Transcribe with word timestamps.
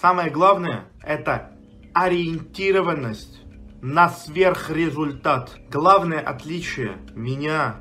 Самое 0.00 0.30
главное– 0.30 0.84
это 1.02 1.58
ориентированность 1.92 3.40
на 3.82 4.08
сверхрезультат. 4.08 5.56
Главное 5.72 6.20
отличие 6.20 6.98
меня 7.16 7.80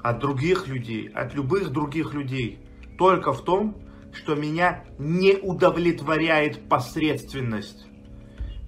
от 0.00 0.20
других 0.20 0.68
людей, 0.68 1.08
от 1.08 1.34
любых 1.34 1.70
других 1.70 2.14
людей, 2.14 2.60
только 2.98 3.32
в 3.32 3.42
том, 3.42 3.82
что 4.12 4.36
меня 4.36 4.84
не 5.00 5.34
удовлетворяет 5.34 6.68
посредственность. 6.68 7.88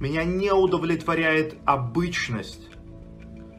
Меня 0.01 0.25
не 0.25 0.53
удовлетворяет 0.53 1.57
обычность. 1.67 2.69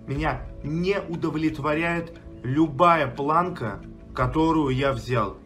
Меня 0.05 0.49
не 0.65 0.99
удовлетворяет 0.99 2.19
любая 2.43 3.07
планка, 3.07 3.81
которую 4.13 4.75
я 4.75 4.91
взял. 4.91 5.37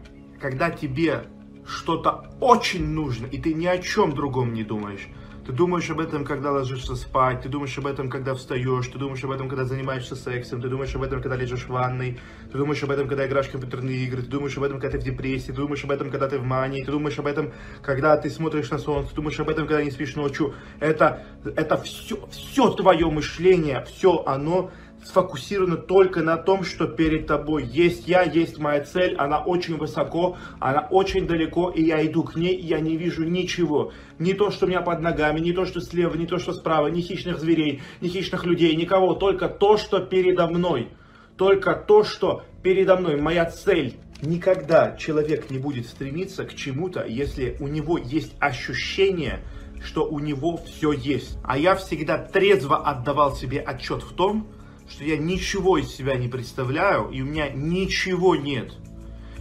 Когда 0.42 0.72
тебе 0.72 1.28
что-то 1.68 2.30
очень 2.40 2.88
нужно, 2.88 3.26
и 3.26 3.40
ты 3.40 3.54
ни 3.54 3.66
о 3.66 3.78
чем 3.78 4.14
другом 4.14 4.54
не 4.54 4.64
думаешь, 4.64 5.10
ты 5.46 5.52
думаешь 5.52 5.88
об 5.92 6.00
этом, 6.00 6.26
когда 6.26 6.52
ложишься 6.52 6.96
спать, 6.96 7.42
ты 7.42 7.50
думаешь 7.50 7.78
об 7.78 7.86
этом, 7.86 8.10
когда 8.10 8.34
встаешь, 8.34 8.88
ты 8.88 8.98
думаешь 8.98 9.24
об 9.24 9.30
этом, 9.30 9.48
когда 9.48 9.64
занимаешься 9.64 10.16
сексом, 10.16 10.60
ты 10.60 10.70
думаешь 10.70 10.96
об 10.96 11.04
этом, 11.04 11.22
когда 11.22 11.36
лежишь 11.36 11.66
в 11.66 11.70
ванной, 11.70 12.20
ты 12.52 12.58
думаешь 12.58 12.82
об 12.82 12.90
этом, 12.90 13.08
когда 13.08 13.28
играешь 13.28 13.46
в 13.46 13.52
компьютерные 13.52 14.06
игры, 14.06 14.24
ты 14.24 14.28
думаешь 14.28 14.58
об 14.58 14.64
этом, 14.64 14.80
когда 14.80 14.98
ты 14.98 15.04
в 15.04 15.06
депрессии, 15.06 15.52
ты 15.52 15.54
думаешь 15.54 15.84
об 15.84 15.92
этом, 15.92 16.10
когда 16.10 16.28
ты 16.28 16.40
в 16.40 16.44
мании, 16.44 16.84
ты 16.84 16.92
думаешь 16.92 17.20
об 17.20 17.28
этом, 17.28 17.52
когда 17.84 18.18
ты 18.18 18.32
смотришь 18.32 18.72
на 18.72 18.80
солнце, 18.80 19.12
ты 19.12 19.18
думаешь 19.18 19.40
об 19.40 19.50
этом, 19.50 19.68
когда 19.68 19.84
не 19.84 19.92
спишь 19.92 20.16
ночью. 20.16 20.56
Это, 20.80 21.28
это 21.44 21.78
все, 21.78 22.18
все 22.32 22.72
твое 22.72 23.08
мышление, 23.12 23.86
все 23.86 24.24
оно 24.26 24.72
сфокусирована 25.06 25.78
только 25.78 26.22
на 26.22 26.38
том, 26.38 26.64
что 26.64 26.88
перед 26.88 27.28
тобой 27.28 27.64
есть 27.64 28.08
я, 28.08 28.24
есть 28.24 28.58
моя 28.58 28.84
цель, 28.84 29.16
она 29.16 29.40
очень 29.40 29.78
высоко, 29.78 30.38
она 30.60 30.88
очень 30.90 31.28
далеко, 31.28 31.70
и 31.70 31.84
я 31.84 32.06
иду 32.06 32.24
к 32.24 32.36
ней, 32.36 32.56
и 32.56 32.66
я 32.66 32.80
не 32.80 32.98
вижу 32.98 33.24
ничего. 33.24 33.94
Не 34.20 34.34
то, 34.34 34.50
что 34.50 34.66
у 34.66 34.70
меня 34.70 34.82
под 34.82 35.02
ногами, 35.02 35.40
не 35.40 35.54
то, 35.54 35.66
что 35.66 35.80
слева, 35.80 36.16
не 36.16 36.26
то, 36.26 36.40
что 36.40 36.54
справа, 36.54 36.88
ни 36.88 37.02
хищных 37.02 37.40
зверей, 37.40 37.82
ни 38.02 38.08
хищных 38.08 38.46
людей, 38.46 38.76
никого, 38.76 39.14
только 39.14 39.48
то, 39.48 39.78
что 39.78 40.00
передо 40.00 40.48
мной. 40.48 40.90
Только 41.38 41.76
то, 41.76 42.04
что 42.04 42.44
передо 42.64 42.96
мной, 42.96 43.20
моя 43.20 43.46
цель. 43.46 43.98
Никогда 44.22 44.96
человек 44.96 45.52
не 45.52 45.60
будет 45.60 45.86
стремиться 45.86 46.46
к 46.46 46.56
чему-то, 46.56 47.06
если 47.06 47.58
у 47.60 47.68
него 47.68 47.98
есть 47.98 48.34
ощущение, 48.40 49.42
что 49.84 50.06
у 50.06 50.20
него 50.20 50.58
все 50.58 50.94
есть. 50.94 51.38
А 51.44 51.58
я 51.58 51.76
всегда 51.76 52.18
трезво 52.18 52.78
отдавал 52.78 53.36
себе 53.36 53.60
отчет 53.60 54.02
в 54.02 54.14
том, 54.16 54.48
что 54.90 55.04
я 55.04 55.18
ничего 55.18 55.78
из 55.78 55.90
себя 55.90 56.16
не 56.16 56.28
представляю, 56.28 57.10
и 57.10 57.22
у 57.22 57.26
меня 57.26 57.50
ничего 57.50 58.36
нет. 58.36 58.74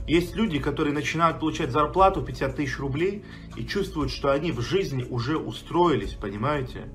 Есть 0.06 0.36
люди, 0.36 0.58
которые 0.58 0.92
начинают 0.92 1.40
получать 1.40 1.70
зарплату 1.70 2.22
50 2.22 2.56
тысяч 2.56 2.78
рублей 2.78 3.24
и 3.56 3.66
чувствуют, 3.66 4.10
что 4.10 4.32
они 4.32 4.52
в 4.52 4.60
жизни 4.60 5.04
уже 5.08 5.38
устроились, 5.38 6.12
понимаете? 6.12 6.92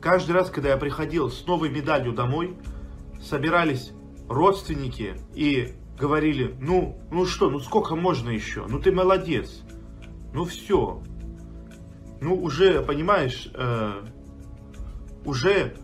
Каждый 0.00 0.32
раз, 0.32 0.50
когда 0.50 0.70
я 0.70 0.76
приходил 0.76 1.30
с 1.30 1.44
новой 1.46 1.70
медалью 1.70 2.12
домой, 2.12 2.56
собирались 3.20 3.92
родственники 4.28 5.16
и 5.34 5.74
говорили, 5.98 6.54
ну, 6.60 6.98
ну 7.10 7.26
что, 7.26 7.50
ну 7.50 7.58
сколько 7.58 7.96
можно 7.96 8.30
еще? 8.30 8.64
Ну 8.68 8.80
ты 8.80 8.92
молодец. 8.92 9.62
Ну 10.32 10.44
все. 10.44 11.02
Ну 12.20 12.36
уже, 12.36 12.82
понимаешь, 12.82 13.48
э, 13.54 14.02
уже 15.24 15.76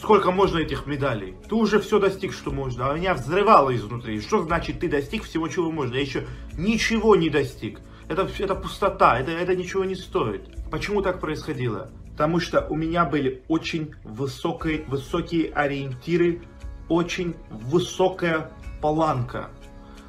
Сколько 0.00 0.30
можно 0.30 0.58
этих 0.58 0.86
медалей? 0.86 1.34
Ты 1.48 1.56
уже 1.56 1.80
все 1.80 1.98
достиг, 1.98 2.32
что 2.32 2.52
можно. 2.52 2.90
А 2.90 2.96
меня 2.96 3.14
взрывало 3.14 3.74
изнутри. 3.74 4.20
Что 4.20 4.42
значит 4.42 4.78
ты 4.78 4.88
достиг 4.88 5.24
всего, 5.24 5.48
чего 5.48 5.72
можно? 5.72 5.94
Я 5.94 6.00
еще 6.00 6.26
ничего 6.56 7.16
не 7.16 7.30
достиг. 7.30 7.80
Это, 8.08 8.28
это 8.38 8.54
пустота, 8.54 9.18
это, 9.18 9.32
это 9.32 9.56
ничего 9.56 9.84
не 9.84 9.96
стоит. 9.96 10.48
Почему 10.70 11.02
так 11.02 11.20
происходило? 11.20 11.90
Потому 12.12 12.38
что 12.38 12.64
у 12.68 12.76
меня 12.76 13.04
были 13.04 13.42
очень 13.48 13.92
высокие, 14.04 14.84
высокие 14.86 15.50
ориентиры, 15.52 16.42
очень 16.88 17.34
высокая 17.50 18.52
планка. 18.80 19.50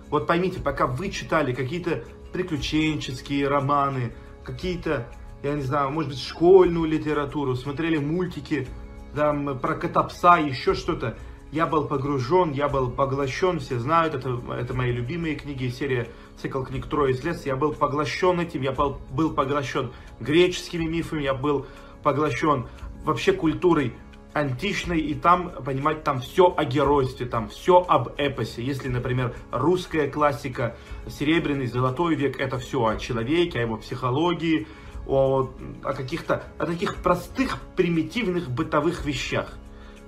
Вот 0.10 0.28
поймите, 0.28 0.60
пока 0.60 0.86
вы 0.86 1.10
читали 1.10 1.52
какие-то 1.52 2.04
приключенческие 2.32 3.48
романы, 3.48 4.14
какие-то, 4.44 5.08
я 5.42 5.54
не 5.54 5.62
знаю, 5.64 5.90
может 5.90 6.12
быть, 6.12 6.22
школьную 6.22 6.86
литературу, 6.86 7.56
смотрели 7.56 7.98
мультики, 7.98 8.68
там, 9.16 9.60
про 9.60 9.76
кота-пса, 9.76 10.38
еще 10.38 10.74
что-то. 10.74 11.18
Я 11.52 11.66
был 11.66 11.86
погружен, 11.86 12.52
я 12.52 12.70
был 12.70 12.92
поглощен, 12.92 13.60
все 13.60 13.80
знают, 13.80 14.14
это, 14.14 14.40
это 14.54 14.76
мои 14.76 14.92
любимые 14.92 15.36
книги, 15.36 15.68
серия, 15.70 16.08
цикл 16.40 16.62
книг 16.62 16.86
«Трое 16.86 17.14
из 17.14 17.24
леса». 17.24 17.44
Я 17.46 17.56
был 17.56 17.74
поглощен 17.74 18.40
этим, 18.40 18.62
я 18.62 18.72
был, 18.72 19.00
был 19.10 19.34
поглощен 19.34 19.92
греческими 20.20 20.86
мифами, 20.86 21.24
я 21.24 21.34
был 21.34 21.66
поглощен 22.04 22.68
вообще 23.04 23.34
культурой 23.34 23.96
античной, 24.34 25.00
и 25.00 25.16
там, 25.16 25.52
понимать, 25.66 26.04
там 26.04 26.22
все 26.22 26.54
о 26.56 26.64
геройстве, 26.66 27.26
там 27.26 27.50
все 27.50 27.84
об 27.88 28.10
эпосе. 28.18 28.64
Если, 28.64 28.88
например, 28.88 29.34
русская 29.52 30.10
классика, 30.10 30.78
серебряный, 31.08 31.66
золотой 31.66 32.14
век, 32.14 32.40
это 32.40 32.60
все 32.60 32.86
о 32.86 32.98
человеке, 32.98 33.60
о 33.60 33.62
его 33.64 33.78
психологии, 33.78 34.68
о, 35.10 35.50
о 35.84 35.94
каких-то, 35.94 36.44
о 36.58 36.66
таких 36.66 36.98
простых, 36.98 37.60
примитивных 37.76 38.50
бытовых 38.50 39.06
вещах, 39.06 39.58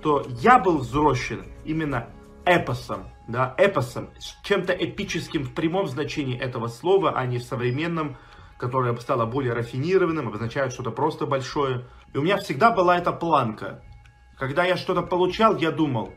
то 0.02 0.24
я 0.40 0.58
был 0.58 0.78
взросшен 0.78 1.44
именно 1.64 2.08
эпосом, 2.44 3.10
да, 3.28 3.54
эпосом, 3.56 4.10
чем-то 4.42 4.72
эпическим 4.72 5.44
в 5.44 5.54
прямом 5.54 5.86
значении 5.86 6.38
этого 6.38 6.68
слова, 6.68 7.12
а 7.16 7.26
не 7.26 7.38
в 7.38 7.42
современном, 7.42 8.16
которое 8.58 8.96
стало 8.96 9.26
более 9.26 9.54
рафинированным, 9.54 10.28
обозначает 10.28 10.72
что-то 10.72 10.90
просто 10.90 11.26
большое. 11.26 11.86
И 12.14 12.18
у 12.18 12.22
меня 12.22 12.38
всегда 12.38 12.70
была 12.70 12.98
эта 12.98 13.12
планка. 13.12 13.82
Когда 14.38 14.64
я 14.64 14.76
что-то 14.76 15.02
получал, 15.02 15.56
я 15.56 15.70
думал, 15.70 16.12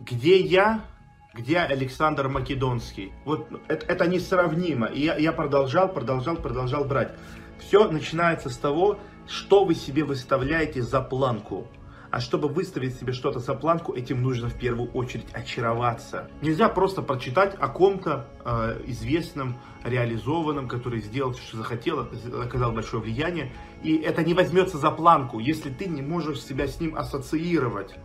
где 0.00 0.40
я, 0.40 0.84
где 1.34 1.58
Александр 1.58 2.28
Македонский. 2.28 3.12
Вот 3.24 3.48
это, 3.68 3.84
это 3.86 4.06
несравнимо. 4.06 4.86
И 4.86 5.00
я, 5.00 5.16
я 5.16 5.32
продолжал, 5.32 5.88
продолжал, 5.88 6.36
продолжал 6.36 6.84
брать. 6.84 7.12
Все 7.58 7.88
начинается 7.90 8.50
с 8.50 8.56
того, 8.56 8.98
что 9.26 9.64
вы 9.64 9.74
себе 9.74 10.04
выставляете 10.04 10.82
за 10.82 11.00
планку. 11.00 11.66
А 12.10 12.20
чтобы 12.20 12.48
выставить 12.48 12.94
себе 12.94 13.12
что-то 13.12 13.40
за 13.40 13.54
планку, 13.54 13.92
этим 13.92 14.22
нужно 14.22 14.48
в 14.48 14.56
первую 14.56 14.88
очередь 14.92 15.26
очароваться. 15.32 16.30
Нельзя 16.42 16.68
просто 16.68 17.02
прочитать 17.02 17.56
о 17.58 17.66
ком-то 17.66 18.28
э, 18.44 18.82
известном, 18.86 19.56
реализованном, 19.82 20.68
который 20.68 21.00
сделал, 21.00 21.34
что 21.34 21.56
захотел, 21.56 22.08
оказал 22.40 22.70
большое 22.70 23.02
влияние. 23.02 23.52
И 23.82 23.96
это 23.96 24.22
не 24.22 24.32
возьмется 24.32 24.78
за 24.78 24.92
планку, 24.92 25.40
если 25.40 25.70
ты 25.70 25.86
не 25.86 26.02
можешь 26.02 26.40
себя 26.40 26.68
с 26.68 26.78
ним 26.78 26.96
ассоциировать. 26.96 27.96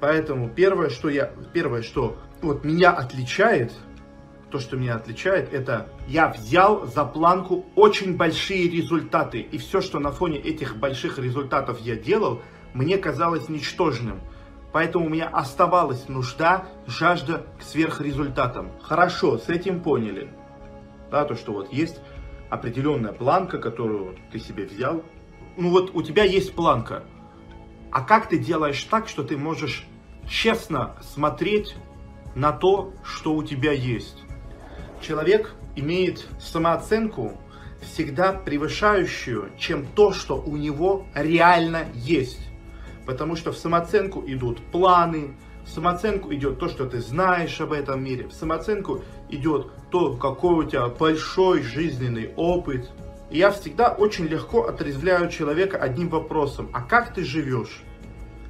Поэтому 0.00 0.50
первое, 0.50 0.90
что 0.90 1.08
я, 1.08 1.30
первое, 1.52 1.82
что 1.82 2.18
вот 2.42 2.64
меня 2.64 2.90
отличает 2.90 3.72
то, 4.50 4.60
что 4.60 4.76
меня 4.76 4.94
отличает, 4.94 5.52
это 5.52 5.88
я 6.06 6.28
взял 6.28 6.86
за 6.86 7.04
планку 7.04 7.66
очень 7.74 8.16
большие 8.16 8.68
результаты. 8.68 9.40
И 9.40 9.58
все, 9.58 9.80
что 9.80 9.98
на 9.98 10.12
фоне 10.12 10.38
этих 10.38 10.76
больших 10.76 11.18
результатов 11.18 11.80
я 11.80 11.96
делал, 11.96 12.42
мне 12.72 12.96
казалось 12.96 13.48
ничтожным. 13.48 14.20
Поэтому 14.72 15.06
у 15.06 15.08
меня 15.08 15.28
оставалась 15.28 16.08
нужда, 16.08 16.66
жажда 16.86 17.46
к 17.58 17.62
сверхрезультатам. 17.62 18.70
Хорошо, 18.82 19.38
с 19.38 19.48
этим 19.48 19.82
поняли. 19.82 20.30
Да, 21.10 21.24
то, 21.24 21.34
что 21.34 21.52
вот 21.52 21.72
есть 21.72 22.00
определенная 22.50 23.12
планка, 23.12 23.58
которую 23.58 24.16
ты 24.30 24.38
себе 24.38 24.64
взял. 24.66 25.02
Ну 25.56 25.70
вот 25.70 25.90
у 25.94 26.02
тебя 26.02 26.24
есть 26.24 26.54
планка. 26.54 27.04
А 27.90 28.02
как 28.02 28.28
ты 28.28 28.38
делаешь 28.38 28.82
так, 28.84 29.08
что 29.08 29.22
ты 29.22 29.36
можешь 29.36 29.86
честно 30.28 30.96
смотреть 31.00 31.74
на 32.36 32.52
то, 32.52 32.92
что 33.02 33.34
у 33.34 33.42
тебя 33.42 33.72
есть? 33.72 34.26
человек 35.00 35.54
имеет 35.76 36.26
самооценку 36.40 37.38
всегда 37.80 38.32
превышающую, 38.32 39.50
чем 39.58 39.86
то, 39.86 40.12
что 40.12 40.40
у 40.40 40.56
него 40.56 41.06
реально 41.14 41.86
есть. 41.94 42.40
Потому 43.06 43.36
что 43.36 43.52
в 43.52 43.58
самооценку 43.58 44.24
идут 44.26 44.58
планы, 44.72 45.36
в 45.64 45.70
самооценку 45.70 46.32
идет 46.34 46.58
то, 46.58 46.68
что 46.68 46.86
ты 46.86 47.00
знаешь 47.00 47.60
об 47.60 47.72
этом 47.72 48.02
мире, 48.02 48.26
в 48.26 48.32
самооценку 48.32 49.02
идет 49.28 49.70
то, 49.90 50.16
какой 50.16 50.64
у 50.64 50.68
тебя 50.68 50.88
большой 50.88 51.62
жизненный 51.62 52.32
опыт. 52.36 52.90
И 53.30 53.38
я 53.38 53.50
всегда 53.50 53.90
очень 53.90 54.26
легко 54.26 54.64
отрезвляю 54.64 55.30
человека 55.30 55.76
одним 55.76 56.08
вопросом. 56.08 56.70
А 56.72 56.82
как 56.82 57.14
ты 57.14 57.24
живешь? 57.24 57.82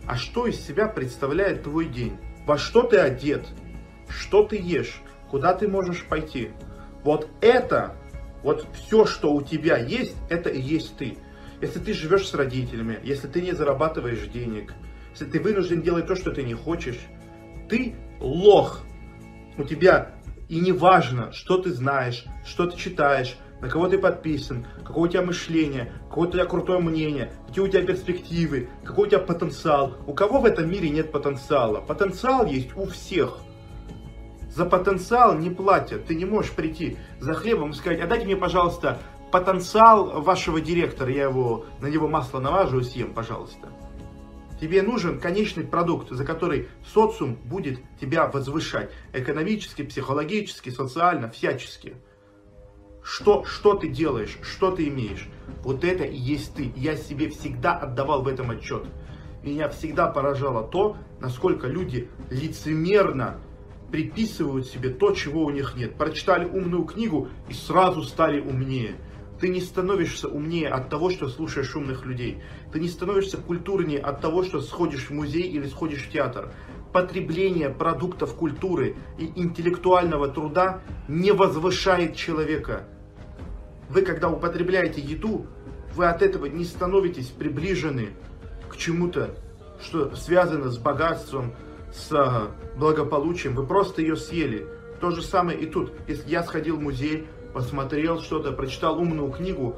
А 0.06 0.16
что 0.16 0.46
из 0.46 0.64
себя 0.64 0.87
представляет 0.87 1.64
твой 1.64 1.87
день? 1.87 2.16
Во 2.46 2.56
что 2.56 2.82
ты 2.82 2.99
одет? 2.99 3.44
Что 4.08 4.44
ты 4.44 4.56
ешь? 4.56 5.03
куда 5.31 5.55
ты 5.55 5.69
можешь 5.69 6.05
пойти. 6.05 6.50
Вот 7.03 7.29
это, 7.41 7.94
вот 8.43 8.67
все, 8.75 9.06
что 9.06 9.32
у 9.32 9.43
тебя 9.43 9.76
есть, 9.76 10.17
это 10.29 10.50
и 10.50 10.61
есть 10.61 10.97
ты. 10.97 11.19
Если 11.61 11.79
ты 11.79 11.93
живешь 11.94 12.29
с 12.29 12.35
родителями, 12.35 12.99
если 13.03 13.29
ты 13.29 13.41
не 13.41 13.53
зарабатываешь 13.53 14.26
денег, 14.29 14.75
если 15.12 15.25
ты 15.25 15.41
вынужден 15.41 15.82
делать 15.82 16.06
то, 16.06 16.14
что 16.14 16.31
ты 16.31 16.43
не 16.43 16.55
хочешь, 16.55 16.99
ты 17.69 17.94
лох. 18.20 18.82
У 19.56 19.64
тебя 19.64 20.12
и 20.49 20.61
не 20.61 20.73
важно, 20.73 21.32
что 21.32 21.59
ты 21.59 21.73
знаешь, 21.73 22.25
что 22.44 22.67
ты 22.67 22.76
читаешь, 22.76 23.37
на 23.61 23.70
кого 23.70 23.88
ты 23.88 23.99
подписан, 23.99 24.67
какое 24.85 25.09
у 25.09 25.09
тебя 25.09 25.23
мышление, 25.23 25.93
какое 26.09 26.29
у 26.29 26.31
тебя 26.31 26.44
крутое 26.44 26.79
мнение, 26.79 27.32
какие 27.49 27.64
у 27.64 27.69
тебя 27.69 27.87
перспективы, 27.87 28.69
какой 28.85 29.06
у 29.06 29.11
тебя 29.11 29.20
потенциал. 29.20 29.97
У 30.06 30.12
кого 30.12 30.41
в 30.41 30.44
этом 30.44 30.70
мире 30.70 30.91
нет 30.91 31.11
потенциала? 31.11 31.81
Потенциал 31.81 32.44
есть 32.44 32.76
у 32.76 32.85
всех. 32.85 33.38
За 34.56 34.64
потенциал 34.64 35.37
не 35.37 35.50
платят. 35.50 36.06
Ты 36.06 36.14
не 36.14 36.25
можешь 36.25 36.53
прийти 36.53 36.97
за 37.20 37.35
хлебом 37.35 37.73
и 37.73 37.75
сказать, 37.75 38.08
дайте 38.08 38.25
мне, 38.25 38.37
пожалуйста, 38.37 38.99
потенциал 39.31 40.23
вашего 40.23 40.62
директора, 40.62 41.12
я 41.12 41.25
его, 41.25 41.67
на 41.82 41.88
него 41.88 42.08
масло 42.08 42.41
наважу 42.41 42.81
и 42.81 42.82
съем, 42.82 43.12
пожалуйста. 43.12 43.69
Тебе 44.58 44.81
нужен 44.81 45.20
конечный 45.20 45.64
продукт, 45.64 46.08
за 46.08 46.25
который 46.25 46.70
социум 46.87 47.35
будет 47.35 47.81
тебя 48.00 48.29
возвышать. 48.29 48.91
Экономически, 49.12 49.82
психологически, 49.82 50.70
социально, 50.70 51.29
всячески. 51.29 51.94
Что, 53.02 53.44
что 53.44 53.75
ты 53.75 53.88
делаешь, 53.88 54.38
что 54.41 54.70
ты 54.70 54.88
имеешь. 54.88 55.29
Вот 55.64 55.85
это 55.85 56.05
и 56.05 56.17
есть 56.17 56.55
ты. 56.55 56.73
Я 56.76 56.97
себе 56.97 57.29
всегда 57.29 57.75
отдавал 57.76 58.23
в 58.23 58.26
этом 58.26 58.50
отчет. 58.50 58.87
Меня 59.43 59.69
всегда 59.69 60.06
поражало 60.06 60.67
то, 60.67 60.97
насколько 61.20 61.67
люди 61.67 62.09
лицемерно 62.31 63.38
приписывают 63.91 64.67
себе 64.67 64.91
то, 64.91 65.12
чего 65.12 65.44
у 65.44 65.50
них 65.50 65.75
нет. 65.77 65.97
Прочитали 65.97 66.44
умную 66.44 66.85
книгу 66.85 67.29
и 67.49 67.55
сразу 67.55 68.03
стали 68.03 68.41
умнее. 68.41 68.97
Ты 69.41 69.49
не 69.49 69.61
становишься 69.61 70.29
умнее 70.29 70.69
от 70.69 70.88
того, 70.88 71.11
что 71.11 71.29
слушаешь 71.29 71.77
умных 71.77 72.06
людей. 72.06 72.43
Ты 72.73 72.81
не 72.81 72.88
становишься 72.88 73.37
культурнее 73.37 74.00
от 74.00 74.21
того, 74.21 74.43
что 74.43 74.61
сходишь 74.61 75.09
в 75.09 75.11
музей 75.11 75.43
или 75.43 75.67
сходишь 75.67 76.05
в 76.05 76.11
театр. 76.11 76.53
Потребление 76.93 77.69
продуктов 77.69 78.35
культуры 78.35 78.97
и 79.19 79.31
интеллектуального 79.37 80.29
труда 80.29 80.81
не 81.09 81.33
возвышает 81.33 82.17
человека. 82.17 82.85
Вы, 83.91 84.03
когда 84.03 84.31
употребляете 84.31 85.03
еду, 85.03 85.47
вы 85.94 86.06
от 86.06 86.23
этого 86.23 86.47
не 86.47 86.65
становитесь 86.65 87.29
приближены 87.29 88.11
к 88.69 88.77
чему-то, 88.77 89.35
что 89.83 90.15
связано 90.17 90.71
с 90.71 90.79
богатством, 90.79 91.53
с 91.96 92.50
благополучием. 92.76 93.54
Вы 93.54 93.66
просто 93.66 94.02
ее 94.02 94.16
съели. 94.16 94.66
То 95.00 95.10
же 95.10 95.22
самое 95.22 95.58
и 95.58 95.66
тут. 95.66 95.93
Если 96.06 96.28
я 96.28 96.43
сходил 96.43 96.76
в 96.76 96.82
музей, 96.82 97.26
посмотрел 97.52 98.20
что-то, 98.20 98.52
прочитал 98.52 98.98
умную 98.98 99.31
книгу, 99.31 99.76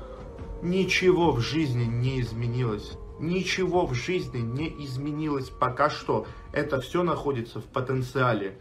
ничего 0.62 1.32
в 1.32 1.40
жизни 1.40 1.84
не 1.84 2.20
изменилось. 2.20 2.92
Ничего 3.20 3.86
в 3.86 3.94
жизни 3.94 4.38
не 4.38 4.68
изменилось 4.84 5.48
пока 5.48 5.90
что. 5.90 6.26
Это 6.52 6.80
все 6.80 7.02
находится 7.02 7.60
в 7.60 7.64
потенциале. 7.64 8.58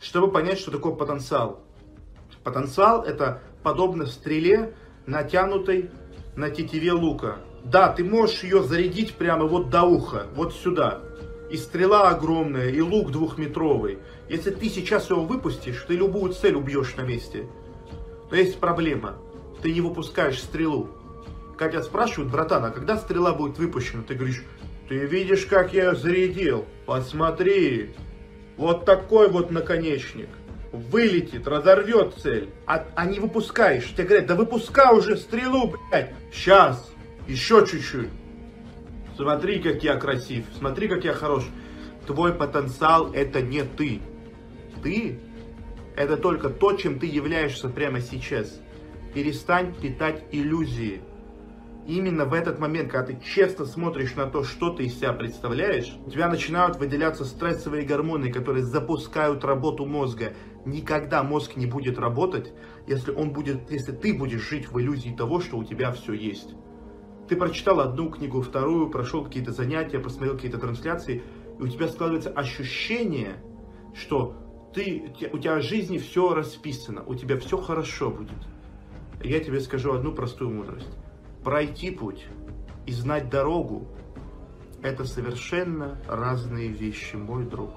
Чтобы 0.00 0.30
понять, 0.30 0.58
что 0.58 0.70
такое 0.70 0.94
потенциал. 0.94 1.60
Потенциал 2.42 3.02
это 3.02 3.40
подобно 3.62 4.06
стреле, 4.06 4.74
натянутой 5.06 5.90
на 6.34 6.50
тетиве 6.50 6.92
лука. 6.92 7.38
Да, 7.64 7.92
ты 7.92 8.02
можешь 8.04 8.42
ее 8.42 8.62
зарядить 8.62 9.14
прямо 9.14 9.46
вот 9.46 9.70
до 9.70 9.82
уха, 9.82 10.26
вот 10.34 10.52
сюда. 10.54 11.00
И 11.52 11.58
стрела 11.58 12.08
огромная, 12.08 12.70
и 12.70 12.80
лук 12.80 13.10
двухметровый. 13.10 13.98
Если 14.30 14.50
ты 14.50 14.70
сейчас 14.70 15.10
его 15.10 15.22
выпустишь, 15.22 15.84
ты 15.86 15.94
любую 15.94 16.32
цель 16.32 16.54
убьешь 16.54 16.96
на 16.96 17.02
месте. 17.02 17.46
Но 18.30 18.38
есть 18.38 18.58
проблема. 18.58 19.18
Ты 19.60 19.74
не 19.74 19.82
выпускаешь 19.82 20.40
стрелу. 20.40 20.88
Как 21.58 21.72
тебя 21.72 21.82
спрашивают, 21.82 22.32
братан, 22.32 22.64
а 22.64 22.70
когда 22.70 22.96
стрела 22.96 23.34
будет 23.34 23.58
выпущена? 23.58 24.02
Ты 24.02 24.14
говоришь, 24.14 24.42
ты 24.88 24.96
видишь, 25.00 25.44
как 25.44 25.74
я 25.74 25.94
зарядил? 25.94 26.64
Посмотри. 26.86 27.94
Вот 28.56 28.86
такой 28.86 29.28
вот 29.28 29.50
наконечник. 29.50 30.30
Вылетит, 30.72 31.46
разорвет 31.46 32.14
цель. 32.14 32.48
А, 32.64 32.86
а 32.94 33.04
не 33.04 33.20
выпускаешь. 33.20 33.92
Тебе 33.92 34.04
говорят, 34.04 34.26
да 34.26 34.36
выпускай 34.36 34.96
уже 34.96 35.18
стрелу, 35.18 35.74
блядь. 35.90 36.14
Сейчас. 36.32 36.90
Еще 37.28 37.66
чуть-чуть. 37.66 38.08
Смотри, 39.16 39.60
как 39.60 39.82
я 39.82 39.96
красив. 39.96 40.46
Смотри, 40.58 40.88
как 40.88 41.04
я 41.04 41.12
хорош. 41.12 41.44
Твой 42.06 42.32
потенциал 42.32 43.12
это 43.12 43.40
не 43.42 43.62
ты. 43.62 44.00
Ты 44.82 45.20
это 45.96 46.16
только 46.16 46.48
то, 46.48 46.72
чем 46.72 46.98
ты 46.98 47.06
являешься 47.06 47.68
прямо 47.68 48.00
сейчас. 48.00 48.60
Перестань 49.14 49.74
питать 49.74 50.24
иллюзии. 50.32 51.02
Именно 51.86 52.26
в 52.26 52.32
этот 52.32 52.60
момент, 52.60 52.92
когда 52.92 53.08
ты 53.12 53.18
честно 53.22 53.66
смотришь 53.66 54.14
на 54.14 54.26
то, 54.26 54.44
что 54.44 54.70
ты 54.70 54.84
из 54.84 54.96
себя 54.96 55.12
представляешь, 55.12 55.92
у 56.06 56.10
тебя 56.10 56.28
начинают 56.28 56.76
выделяться 56.76 57.24
стрессовые 57.24 57.84
гормоны, 57.84 58.32
которые 58.32 58.64
запускают 58.64 59.44
работу 59.44 59.84
мозга. 59.84 60.32
Никогда 60.64 61.24
мозг 61.24 61.56
не 61.56 61.66
будет 61.66 61.98
работать, 61.98 62.52
если, 62.86 63.10
он 63.10 63.32
будет, 63.32 63.70
если 63.70 63.92
ты 63.92 64.14
будешь 64.14 64.48
жить 64.48 64.70
в 64.70 64.78
иллюзии 64.80 65.10
того, 65.10 65.40
что 65.40 65.58
у 65.58 65.64
тебя 65.64 65.90
все 65.90 66.12
есть. 66.12 66.54
Ты 67.32 67.38
прочитал 67.38 67.80
одну 67.80 68.10
книгу, 68.10 68.42
вторую, 68.42 68.90
прошел 68.90 69.24
какие-то 69.24 69.52
занятия, 69.52 69.98
посмотрел 69.98 70.34
какие-то 70.34 70.58
трансляции, 70.58 71.22
и 71.58 71.62
у 71.62 71.66
тебя 71.66 71.88
складывается 71.88 72.28
ощущение, 72.28 73.42
что 73.94 74.36
ты, 74.74 75.14
у 75.32 75.38
тебя 75.38 75.56
в 75.56 75.62
жизни 75.62 75.96
все 75.96 76.34
расписано, 76.34 77.02
у 77.06 77.14
тебя 77.14 77.38
все 77.38 77.56
хорошо 77.56 78.10
будет. 78.10 78.36
Я 79.24 79.40
тебе 79.40 79.60
скажу 79.60 79.94
одну 79.94 80.12
простую 80.12 80.50
мудрость. 80.50 80.94
Пройти 81.42 81.90
путь 81.90 82.26
и 82.84 82.92
знать 82.92 83.30
дорогу– 83.30 83.88
это 84.82 85.06
совершенно 85.06 85.98
разные 86.06 86.68
вещи, 86.68 87.16
мой 87.16 87.46
друг. 87.46 87.70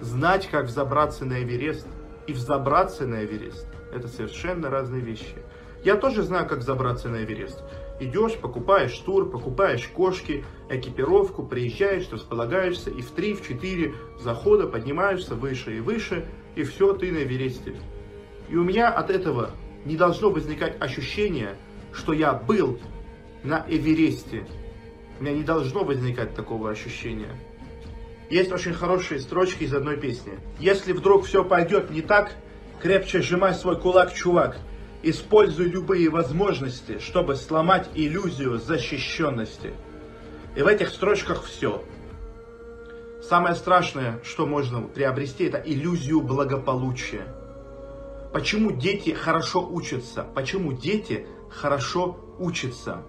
Знать, 0.00 0.46
как 0.46 0.66
взобраться 0.66 1.24
на 1.24 1.42
Эверест 1.42 1.88
и 2.28 2.32
взобраться 2.32 3.08
на 3.08 3.24
Эверест– 3.24 3.66
это 3.92 4.06
совершенно 4.06 4.70
разные 4.70 5.00
вещи. 5.00 5.34
Я 5.82 5.96
тоже 5.96 6.22
знаю, 6.22 6.46
как 6.46 6.62
забраться 6.62 7.08
на 7.08 7.24
Эверест. 7.24 7.64
Идешь, 8.00 8.36
покупаешь 8.36 8.96
тур, 8.98 9.30
покупаешь 9.30 9.86
кошки, 9.88 10.42
экипировку, 10.70 11.42
приезжаешь, 11.42 12.08
располагаешься, 12.10 12.90
и 12.90 13.02
в 13.02 13.14
3-4 13.14 13.94
захода 14.18 14.66
поднимаешься 14.66 15.34
выше 15.34 15.76
и 15.76 15.80
выше, 15.80 16.26
и 16.56 16.62
все, 16.64 16.94
ты 16.94 17.12
на 17.12 17.18
Эвересте. 17.18 17.76
И 18.48 18.56
у 18.56 18.64
меня 18.64 18.88
от 18.88 19.10
этого 19.10 19.50
не 19.84 19.96
должно 19.96 20.30
возникать 20.30 20.80
ощущение, 20.80 21.56
что 21.92 22.14
я 22.14 22.32
был 22.32 22.78
на 23.42 23.66
Эвересте. 23.68 24.46
У 25.18 25.22
меня 25.22 25.34
не 25.34 25.42
должно 25.42 25.84
возникать 25.84 26.34
такого 26.34 26.70
ощущения. 26.70 27.36
Есть 28.30 28.50
очень 28.50 28.72
хорошие 28.72 29.20
строчки 29.20 29.64
из 29.64 29.74
одной 29.74 29.98
песни. 29.98 30.38
Если 30.58 30.92
вдруг 30.92 31.26
все 31.26 31.44
пойдет 31.44 31.90
не 31.90 32.00
так, 32.00 32.32
крепче 32.80 33.20
сжимай 33.20 33.52
свой 33.52 33.78
кулак, 33.78 34.14
чувак. 34.14 34.58
Используй 35.02 35.66
любые 35.66 36.10
возможности, 36.10 36.98
чтобы 36.98 37.34
сломать 37.34 37.88
иллюзию 37.94 38.58
защищенности. 38.58 39.72
И 40.56 40.62
в 40.62 40.66
этих 40.66 40.90
строчках 40.90 41.44
все. 41.44 41.82
Самое 43.22 43.54
страшное, 43.54 44.20
что 44.22 44.46
можно 44.46 44.82
приобрести, 44.82 45.44
это 45.44 45.58
иллюзию 45.58 46.20
благополучия. 46.20 47.26
Почему 48.32 48.72
дети 48.72 49.10
хорошо 49.10 49.66
учатся? 49.66 50.24
Почему 50.34 50.74
дети 50.74 51.26
хорошо 51.50 52.36
учатся? 52.38 53.02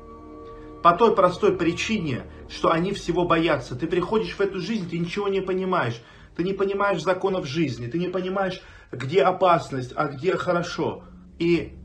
По 0.84 0.94
той 0.94 1.14
простой 1.14 1.58
причине, 1.58 2.24
что 2.50 2.72
они 2.72 2.94
всего 2.94 3.26
боятся. 3.26 3.76
Ты 3.76 3.88
приходишь 3.88 4.34
в 4.34 4.42
эту 4.42 4.60
жизнь, 4.60 4.90
ты 4.90 4.98
ничего 4.98 5.28
не 5.28 5.42
понимаешь. 5.42 6.02
Ты 6.36 6.44
не 6.44 6.54
понимаешь 6.54 7.04
законов 7.04 7.46
жизни, 7.46 7.88
ты 7.88 8.00
не 8.00 8.08
понимаешь, 8.08 8.62
где 8.92 9.22
опасность, 9.22 9.92
а 9.96 10.08
где 10.08 10.38
хорошо. 10.38 11.04
И 11.38 11.78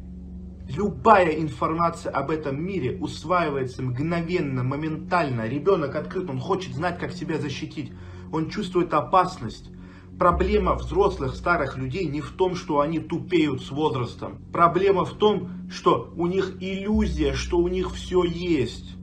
Любая 0.68 1.40
информация 1.40 2.10
об 2.10 2.30
этом 2.30 2.60
мире 2.60 2.98
усваивается 3.00 3.82
мгновенно, 3.82 4.64
моментально. 4.64 5.46
Ребенок 5.46 5.94
открыт, 5.94 6.28
он 6.28 6.40
хочет 6.40 6.74
знать, 6.74 6.98
как 6.98 7.12
себя 7.12 7.38
защитить. 7.38 7.92
Он 8.32 8.50
чувствует 8.50 8.92
опасность. 8.92 9.70
Проблема 10.18 10.74
взрослых 10.74 11.36
старых 11.36 11.76
людей 11.76 12.06
не 12.06 12.20
в 12.20 12.30
том, 12.32 12.56
что 12.56 12.80
они 12.80 12.98
тупеют 12.98 13.62
с 13.62 13.70
возрастом. 13.70 14.38
Проблема 14.52 15.04
в 15.04 15.12
том, 15.12 15.50
что 15.70 16.12
у 16.16 16.26
них 16.26 16.56
иллюзия, 16.60 17.34
что 17.34 17.58
у 17.58 17.68
них 17.68 17.94
все 17.94 18.24
есть. 18.24 18.96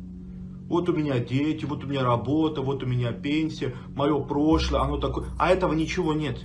Вот 0.67 0.89
у 0.89 0.93
меня 0.93 1.19
дети, 1.19 1.63
вот 1.63 1.85
у 1.85 1.87
меня 1.87 2.03
работа, 2.03 2.61
вот 2.61 2.83
у 2.83 2.87
меня 2.87 3.13
пенсия, 3.13 3.73
мое 3.95 4.19
прошлое, 4.19 4.81
оно 4.81 4.97
такое. 4.97 5.27
А 5.39 5.49
этого 5.49 5.73
ничего 5.73 6.13
нет. 6.13 6.43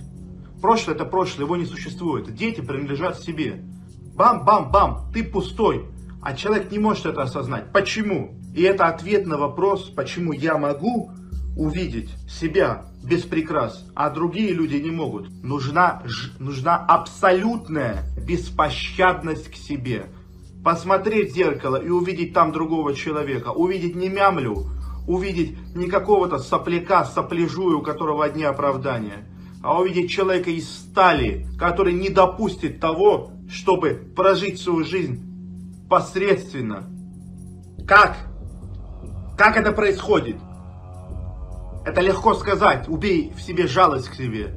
Прошлое 0.61 0.95
это 0.95 1.03
прошлое, 1.03 1.45
его 1.45 1.57
не 1.57 1.65
существует. 1.65 2.33
Дети 2.33 2.61
принадлежат 2.61 3.19
себе. 3.19 3.65
Бам-бам-бам, 4.19 5.09
ты 5.13 5.23
пустой. 5.23 5.85
А 6.21 6.33
человек 6.33 6.73
не 6.73 6.77
может 6.77 7.05
это 7.05 7.21
осознать. 7.21 7.71
Почему? 7.71 8.35
И 8.53 8.63
это 8.63 8.87
ответ 8.87 9.25
на 9.25 9.37
вопрос, 9.37 9.83
почему 9.83 10.33
я 10.33 10.57
могу 10.57 11.11
увидеть 11.55 12.09
себя 12.29 12.83
без 13.01 13.21
прикрас, 13.21 13.85
а 13.95 14.09
другие 14.09 14.51
люди 14.51 14.75
не 14.75 14.91
могут. 14.91 15.29
Нужна, 15.41 16.01
ж, 16.03 16.33
нужна 16.37 16.75
абсолютная 16.75 18.03
беспощадность 18.27 19.49
к 19.49 19.55
себе. 19.55 20.07
Посмотреть 20.65 21.31
в 21.31 21.35
зеркало 21.35 21.77
и 21.77 21.87
увидеть 21.87 22.33
там 22.33 22.51
другого 22.51 22.93
человека. 22.93 23.51
Увидеть 23.51 23.95
не 23.95 24.09
мямлю, 24.09 24.65
увидеть 25.07 25.55
не 25.75 25.87
какого-то 25.87 26.39
сопляка, 26.39 27.05
сопляжую, 27.05 27.79
у 27.79 27.83
которого 27.83 28.25
одни 28.25 28.43
оправдания, 28.43 29.29
а 29.63 29.79
увидеть 29.79 30.11
человека 30.11 30.49
из 30.49 30.69
стали, 30.69 31.47
который 31.57 31.93
не 31.93 32.09
допустит 32.09 32.81
того, 32.81 33.31
чтобы 33.49 34.11
прожить 34.15 34.61
свою 34.61 34.85
жизнь 34.85 35.87
посредственно. 35.89 36.83
Как? 37.87 38.17
Как 39.37 39.57
это 39.57 39.71
происходит? 39.71 40.37
Это 41.85 42.01
легко 42.01 42.35
сказать. 42.35 42.87
Убей 42.87 43.33
в 43.35 43.41
себе 43.41 43.67
жалость 43.67 44.09
к 44.09 44.13
себе. 44.13 44.53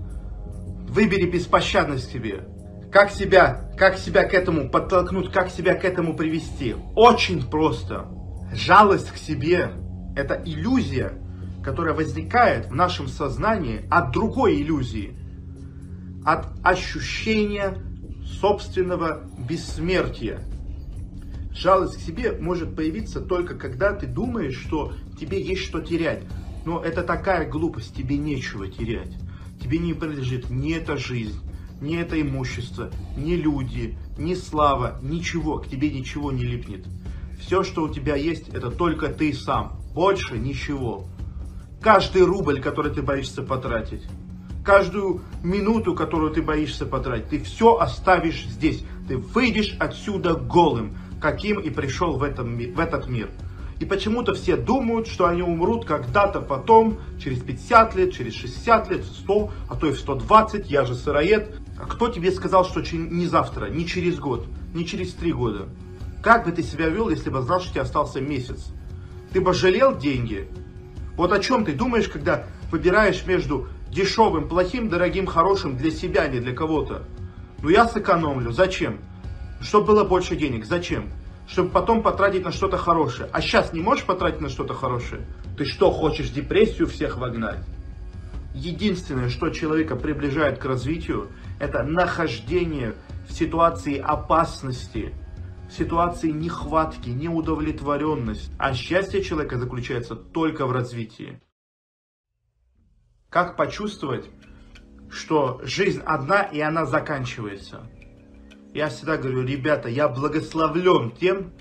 Выбери 0.88 1.30
беспощадность 1.30 2.08
к 2.08 2.12
себе. 2.12 2.46
Как 2.92 3.10
себя, 3.10 3.70
как 3.78 3.96
себя 3.96 4.24
к 4.24 4.34
этому 4.34 4.68
подтолкнуть, 4.68 5.32
как 5.32 5.48
себя 5.48 5.74
к 5.74 5.84
этому 5.84 6.14
привести? 6.14 6.76
Очень 6.94 7.48
просто. 7.48 8.06
Жалость 8.52 9.10
к 9.10 9.16
себе– 9.16 9.70
это 10.16 10.42
иллюзия, 10.44 11.14
которая 11.64 11.94
возникает 11.94 12.66
в 12.66 12.74
нашем 12.74 13.08
сознании 13.08 13.86
от 13.88 14.12
другой 14.12 14.60
иллюзии, 14.60 15.16
от 16.26 16.48
ощущения 16.62 17.78
собственного 18.24 19.24
бессмертия. 19.38 20.42
Жалость 21.54 21.96
к 21.96 22.00
себе 22.00 22.32
может 22.32 22.74
появиться 22.74 23.20
только 23.20 23.54
когда 23.54 23.92
ты 23.92 24.06
думаешь, 24.06 24.58
что 24.58 24.94
тебе 25.20 25.40
есть 25.40 25.62
что 25.62 25.80
терять. 25.80 26.24
Но 26.64 26.82
это 26.82 27.02
такая 27.02 27.48
глупость, 27.48 27.94
тебе 27.94 28.16
нечего 28.16 28.68
терять. 28.68 29.12
Тебе 29.60 29.78
не 29.78 29.94
принадлежит 29.94 30.50
ни 30.50 30.72
эта 30.72 30.96
жизнь, 30.96 31.40
ни 31.80 31.96
это 31.96 32.20
имущество, 32.20 32.90
ни 33.16 33.34
люди, 33.34 33.98
ни 34.16 34.34
слава, 34.34 34.98
ничего, 35.02 35.58
к 35.58 35.68
тебе 35.68 35.90
ничего 35.90 36.32
не 36.32 36.44
липнет. 36.44 36.86
Все, 37.40 37.64
что 37.64 37.84
у 37.84 37.88
тебя 37.88 38.16
есть, 38.16 38.48
это 38.48 38.70
только 38.70 39.08
ты 39.08 39.32
сам. 39.32 39.80
Больше 39.94 40.38
ничего. 40.38 41.06
Каждый 41.80 42.22
рубль, 42.22 42.60
который 42.60 42.92
ты 42.92 43.02
боишься 43.02 43.42
потратить, 43.42 44.04
каждую 44.64 45.22
минуту, 45.42 45.94
которую 45.94 46.32
ты 46.32 46.42
боишься 46.42 46.86
потратить, 46.86 47.28
ты 47.28 47.42
все 47.42 47.76
оставишь 47.76 48.44
здесь. 48.46 48.84
Ты 49.08 49.16
выйдешь 49.16 49.76
отсюда 49.78 50.34
голым, 50.34 50.96
каким 51.20 51.60
и 51.60 51.70
пришел 51.70 52.16
в, 52.16 52.22
этом, 52.22 52.56
в 52.56 52.78
этот 52.78 53.08
мир. 53.08 53.30
И 53.80 53.84
почему-то 53.84 54.34
все 54.34 54.56
думают, 54.56 55.08
что 55.08 55.26
они 55.26 55.42
умрут 55.42 55.84
когда-то 55.84 56.40
потом, 56.40 56.98
через 57.18 57.40
50 57.40 57.96
лет, 57.96 58.12
через 58.12 58.34
60 58.34 58.90
лет, 58.90 59.04
100, 59.04 59.50
а 59.68 59.76
то 59.76 59.88
и 59.88 59.92
в 59.92 59.98
120, 59.98 60.70
я 60.70 60.84
же 60.84 60.94
сыроед. 60.94 61.56
А 61.80 61.86
кто 61.86 62.08
тебе 62.08 62.30
сказал, 62.30 62.64
что 62.64 62.80
не 62.96 63.26
завтра, 63.26 63.66
не 63.66 63.84
через 63.84 64.20
год, 64.20 64.46
не 64.72 64.86
через 64.86 65.12
три 65.14 65.32
года? 65.32 65.68
Как 66.22 66.44
бы 66.44 66.52
ты 66.52 66.62
себя 66.62 66.88
вел, 66.88 67.08
если 67.08 67.28
бы 67.28 67.42
знал, 67.42 67.60
что 67.60 67.70
у 67.70 67.72
тебя 67.72 67.82
остался 67.82 68.20
месяц? 68.20 68.68
Ты 69.32 69.40
бы 69.40 69.52
жалел 69.52 69.96
деньги? 69.96 70.48
Вот 71.16 71.32
о 71.32 71.40
чем 71.40 71.64
ты 71.64 71.72
думаешь, 71.72 72.08
когда 72.08 72.44
выбираешь 72.70 73.26
между 73.26 73.66
дешевым, 73.92 74.48
плохим, 74.48 74.88
дорогим, 74.88 75.26
хорошим 75.26 75.76
для 75.76 75.90
себя, 75.90 76.26
не 76.26 76.40
для 76.40 76.54
кого-то? 76.54 77.04
Ну 77.62 77.68
я 77.68 77.86
сэкономлю. 77.86 78.50
Зачем? 78.50 78.98
Чтобы 79.60 79.88
было 79.88 80.04
больше 80.04 80.34
денег. 80.34 80.64
Зачем? 80.64 81.10
Чтобы 81.46 81.70
потом 81.70 82.02
потратить 82.02 82.44
на 82.44 82.50
что-то 82.50 82.78
хорошее. 82.78 83.28
А 83.32 83.40
сейчас 83.40 83.72
не 83.72 83.80
можешь 83.80 84.04
потратить 84.04 84.40
на 84.40 84.48
что-то 84.48 84.74
хорошее? 84.74 85.26
Ты 85.56 85.66
что, 85.66 85.90
хочешь 85.90 86.30
депрессию 86.30 86.88
всех 86.88 87.18
вогнать? 87.18 87.64
Единственное, 88.54 89.28
что 89.28 89.50
человека 89.50 89.96
приближает 89.96 90.58
к 90.58 90.64
развитию, 90.64 91.28
это 91.60 91.82
нахождение 91.82 92.94
в 93.28 93.32
ситуации 93.32 93.98
опасности, 93.98 95.12
в 95.68 95.76
ситуации 95.76 96.30
нехватки, 96.30 97.10
неудовлетворенности. 97.10 98.50
А 98.58 98.74
счастье 98.74 99.22
человека 99.22 99.58
заключается 99.58 100.16
только 100.16 100.66
в 100.66 100.72
развитии. 100.72 101.40
Как 103.32 103.56
почувствовать, 103.56 104.26
что 105.08 105.58
жизнь 105.64 106.02
одна 106.04 106.42
и 106.42 106.60
она 106.60 106.84
заканчивается? 106.84 107.80
Я 108.74 108.90
всегда 108.90 109.16
говорю, 109.16 109.42
ребята, 109.42 109.88
я 109.88 110.06
благословлен 110.06 111.12
тем, 111.12 111.54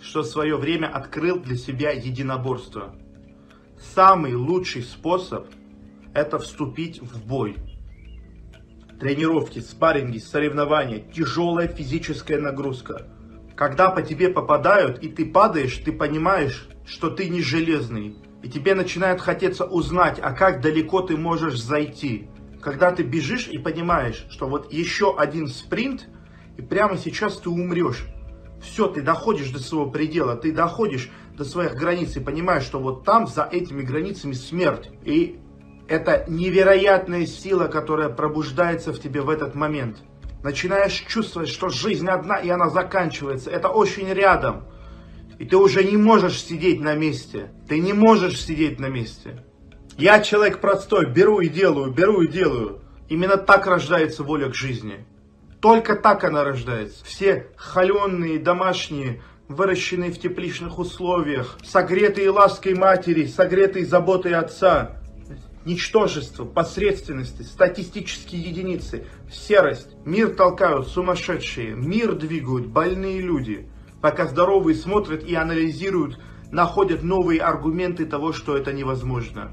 что 0.00 0.22
в 0.22 0.26
свое 0.26 0.56
время 0.56 0.86
открыл 0.86 1.38
для 1.38 1.56
себя 1.56 1.90
единоборство. 1.90 2.94
Самый 3.94 4.34
лучший 4.34 4.82
способ– 4.82 5.48
это 6.14 6.38
вступить 6.38 7.02
в 7.02 7.26
бой. 7.26 7.58
Тренировки, 8.98 9.58
спарринги, 9.58 10.16
соревнования, 10.16 11.00
тяжелая 11.00 11.68
физическая 11.68 12.40
нагрузка. 12.40 13.06
Когда 13.54 13.90
по 13.90 14.00
тебе 14.00 14.30
попадают, 14.30 15.02
и 15.02 15.10
ты 15.10 15.26
падаешь, 15.26 15.76
ты 15.76 15.92
понимаешь, 15.92 16.70
что 16.86 17.10
ты 17.10 17.28
не 17.28 17.42
железный. 17.42 18.16
И 18.42 18.48
тебе 18.48 18.74
начинает 18.74 19.20
хотеться 19.20 19.64
узнать, 19.64 20.18
а 20.20 20.32
как 20.32 20.60
далеко 20.60 21.02
ты 21.02 21.16
можешь 21.16 21.62
зайти. 21.62 22.28
Когда 22.60 22.90
ты 22.90 23.02
бежишь 23.02 23.48
и 23.48 23.58
понимаешь, 23.58 24.26
что 24.30 24.48
вот 24.48 24.72
еще 24.72 25.16
один 25.16 25.48
спринт– 25.48 26.08
и 26.56 26.62
прямо 26.62 26.96
сейчас 26.96 27.38
ты 27.38 27.50
умрешь. 27.50 28.06
Все, 28.62 28.86
ты 28.86 29.02
доходишь 29.02 29.50
до 29.50 29.58
своего 29.58 29.90
предела, 29.90 30.36
ты 30.36 30.52
доходишь 30.52 31.10
до 31.36 31.44
своих 31.44 31.74
границ 31.74 32.16
и 32.16 32.20
понимаешь, 32.20 32.64
что 32.64 32.78
вот 32.78 33.04
там, 33.04 33.26
за 33.26 33.42
этими 33.50 33.82
границами 33.82 34.32
смерть. 34.32 34.90
И 35.04 35.40
это 35.88 36.24
невероятная 36.28 37.26
сила, 37.26 37.66
которая 37.66 38.08
пробуждается 38.08 38.92
в 38.92 39.00
тебе 39.00 39.22
в 39.22 39.30
этот 39.30 39.54
момент. 39.54 39.98
Начинаешь 40.42 41.04
чувствовать, 41.08 41.48
что 41.48 41.68
жизнь 41.68 42.08
одна 42.08 42.36
и 42.36 42.48
она 42.50 42.68
заканчивается. 42.68 43.50
Это 43.50 43.68
очень 43.68 44.08
рядом. 44.12 44.64
И 45.42 45.44
ты 45.44 45.56
уже 45.56 45.82
не 45.82 45.96
можешь 45.96 46.40
сидеть 46.40 46.80
на 46.80 46.94
месте. 46.94 47.50
Ты 47.68 47.80
не 47.80 47.92
можешь 47.92 48.40
сидеть 48.40 48.78
на 48.78 48.86
месте. 48.86 49.44
Я 49.98 50.20
человек 50.20 50.60
простой, 50.60 51.06
беру 51.10 51.40
и 51.40 51.48
делаю, 51.48 51.90
беру 51.90 52.22
и 52.22 52.28
делаю. 52.28 52.82
Именно 53.08 53.38
так 53.38 53.66
рождается 53.66 54.22
воля 54.22 54.50
к 54.50 54.54
жизни. 54.54 55.04
Только 55.60 55.96
так 55.96 56.22
она 56.22 56.44
рождается. 56.44 57.04
Все 57.04 57.48
холеные, 57.56 58.38
домашние, 58.38 59.20
выращенные 59.48 60.12
в 60.12 60.20
тепличных 60.20 60.78
условиях, 60.78 61.58
согретые 61.64 62.30
лаской 62.30 62.76
матери, 62.76 63.26
согретые 63.26 63.84
заботой 63.84 64.34
отца. 64.34 65.02
Ничтожество, 65.64 66.44
посредственности, 66.44 67.42
статистические 67.42 68.42
единицы, 68.42 69.06
серость. 69.32 69.88
Мир 70.04 70.36
толкают 70.36 70.86
сумасшедшие, 70.86 71.74
мир 71.74 72.12
двигают 72.12 72.66
больные 72.68 73.20
люди. 73.20 73.68
Пока 74.02 74.26
здоровые 74.26 74.74
смотрят 74.74 75.24
и 75.24 75.34
анализируют, 75.34 76.20
находят 76.50 77.02
новые 77.02 77.40
аргументы 77.40 78.04
того, 78.04 78.34
что 78.34 78.56
это 78.56 78.72
невозможно. 78.72 79.52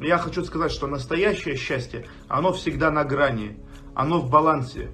Я 0.00 0.18
хочу 0.18 0.44
сказать, 0.44 0.70
что 0.70 0.86
настоящее 0.86 1.56
счастье, 1.56 2.06
оно 2.28 2.52
всегда 2.52 2.90
на 2.92 3.04
грани, 3.04 3.58
оно 3.94 4.20
в 4.20 4.30
балансе 4.30 4.90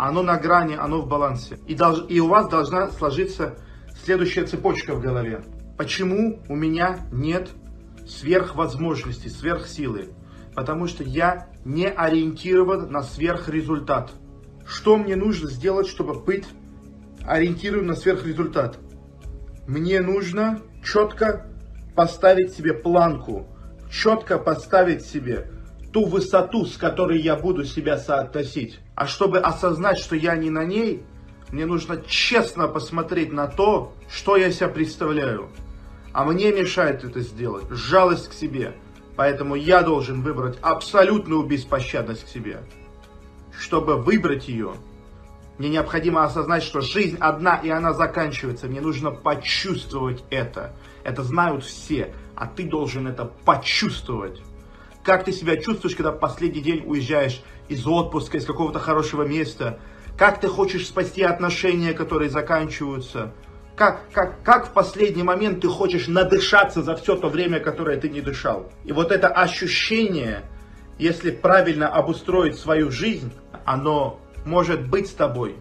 оно 0.00 0.22
на 0.22 0.38
грани, 0.38 0.76
оно 0.76 1.02
в 1.02 1.08
балансе. 1.08 1.58
И, 1.66 1.74
долж, 1.74 2.06
и 2.08 2.20
у 2.20 2.28
вас 2.28 2.48
должна 2.48 2.90
сложиться 2.90 3.58
следующая 4.02 4.46
цепочка 4.46 4.94
в 4.94 5.00
голове. 5.02 5.44
Почему 5.76 6.40
у 6.48 6.56
меня 6.56 7.06
нет 7.12 7.50
сверхвозможностей, 8.08 9.28
сверхсилы? 9.28 10.14
Потому 10.54 10.86
что 10.86 11.04
я 11.04 11.50
не 11.66 11.86
ориентирован 11.86 12.90
на 12.90 13.02
сверхрезультат. 13.02 14.12
Что 14.66 14.96
мне 14.96 15.16
нужно 15.16 15.50
сделать, 15.50 15.86
чтобы 15.86 16.14
быть 16.14 16.46
ориентирован 17.24 17.86
на 17.86 17.96
сверхрезультат? 17.96 18.78
Мне 19.66 20.00
нужно 20.00 20.60
четко 20.84 21.46
поставить 21.94 22.52
себе 22.52 22.74
планку, 22.74 23.46
четко 23.90 24.38
поставить 24.38 25.04
себе 25.04 25.50
ту 25.92 26.06
высоту, 26.06 26.66
с 26.66 26.76
которой 26.76 27.20
я 27.20 27.36
буду 27.36 27.64
себя 27.64 27.98
соотносить. 27.98 28.80
А 28.94 29.06
чтобы 29.06 29.38
осознать, 29.38 29.98
что 29.98 30.16
я 30.16 30.36
не 30.36 30.50
на 30.50 30.64
ней, 30.64 31.02
мне 31.50 31.66
нужно 31.66 32.02
честно 32.06 32.68
посмотреть 32.68 33.32
на 33.32 33.46
то, 33.48 33.92
что 34.08 34.36
я 34.36 34.52
себя 34.52 34.68
представляю. 34.68 35.50
А 36.12 36.24
мне 36.24 36.52
мешает 36.52 37.04
это 37.04 37.20
сделать 37.20 37.64
жалость 37.70 38.28
к 38.28 38.32
себе. 38.32 38.74
Поэтому 39.16 39.54
я 39.54 39.82
должен 39.82 40.22
выбрать 40.22 40.58
абсолютную 40.62 41.42
беспощадность 41.44 42.24
к 42.24 42.28
себе. 42.28 42.62
Чтобы 43.56 43.96
выбрать 43.96 44.48
ее, 44.48 44.74
мне 45.60 45.68
необходимо 45.68 46.24
осознать, 46.24 46.62
что 46.62 46.80
жизнь 46.80 47.18
одна 47.20 47.56
и 47.56 47.68
она 47.68 47.92
заканчивается. 47.92 48.66
Мне 48.66 48.80
нужно 48.80 49.10
почувствовать 49.10 50.24
это. 50.30 50.74
Это 51.04 51.22
знают 51.22 51.64
все, 51.64 52.14
а 52.34 52.46
ты 52.46 52.64
должен 52.64 53.06
это 53.06 53.26
почувствовать. 53.26 54.40
Как 55.04 55.24
ты 55.24 55.32
себя 55.32 55.58
чувствуешь, 55.58 55.94
когда 55.94 56.12
последний 56.12 56.62
день 56.62 56.84
уезжаешь 56.86 57.42
из 57.68 57.86
отпуска, 57.86 58.38
из 58.38 58.46
какого-то 58.46 58.78
хорошего 58.78 59.24
места? 59.24 59.78
Как 60.16 60.40
ты 60.40 60.48
хочешь 60.48 60.86
спасти 60.86 61.22
отношения, 61.22 61.92
которые 61.92 62.30
заканчиваются? 62.30 63.34
Как, 63.76 64.10
как, 64.12 64.42
как 64.42 64.68
в 64.68 64.72
последний 64.72 65.24
момент 65.24 65.60
ты 65.60 65.68
хочешь 65.68 66.08
надышаться 66.08 66.82
за 66.82 66.96
все 66.96 67.16
то 67.16 67.28
время, 67.28 67.60
которое 67.60 68.00
ты 68.00 68.08
не 68.08 68.22
дышал? 68.22 68.72
И 68.86 68.92
вот 68.92 69.12
это 69.12 69.28
ощущение, 69.28 70.42
если 70.98 71.30
правильно 71.30 71.86
обустроить 71.86 72.56
свою 72.56 72.90
жизнь, 72.90 73.30
оно 73.66 74.20
может 74.50 74.88
быть 74.88 75.06
с 75.06 75.12
тобой 75.12 75.56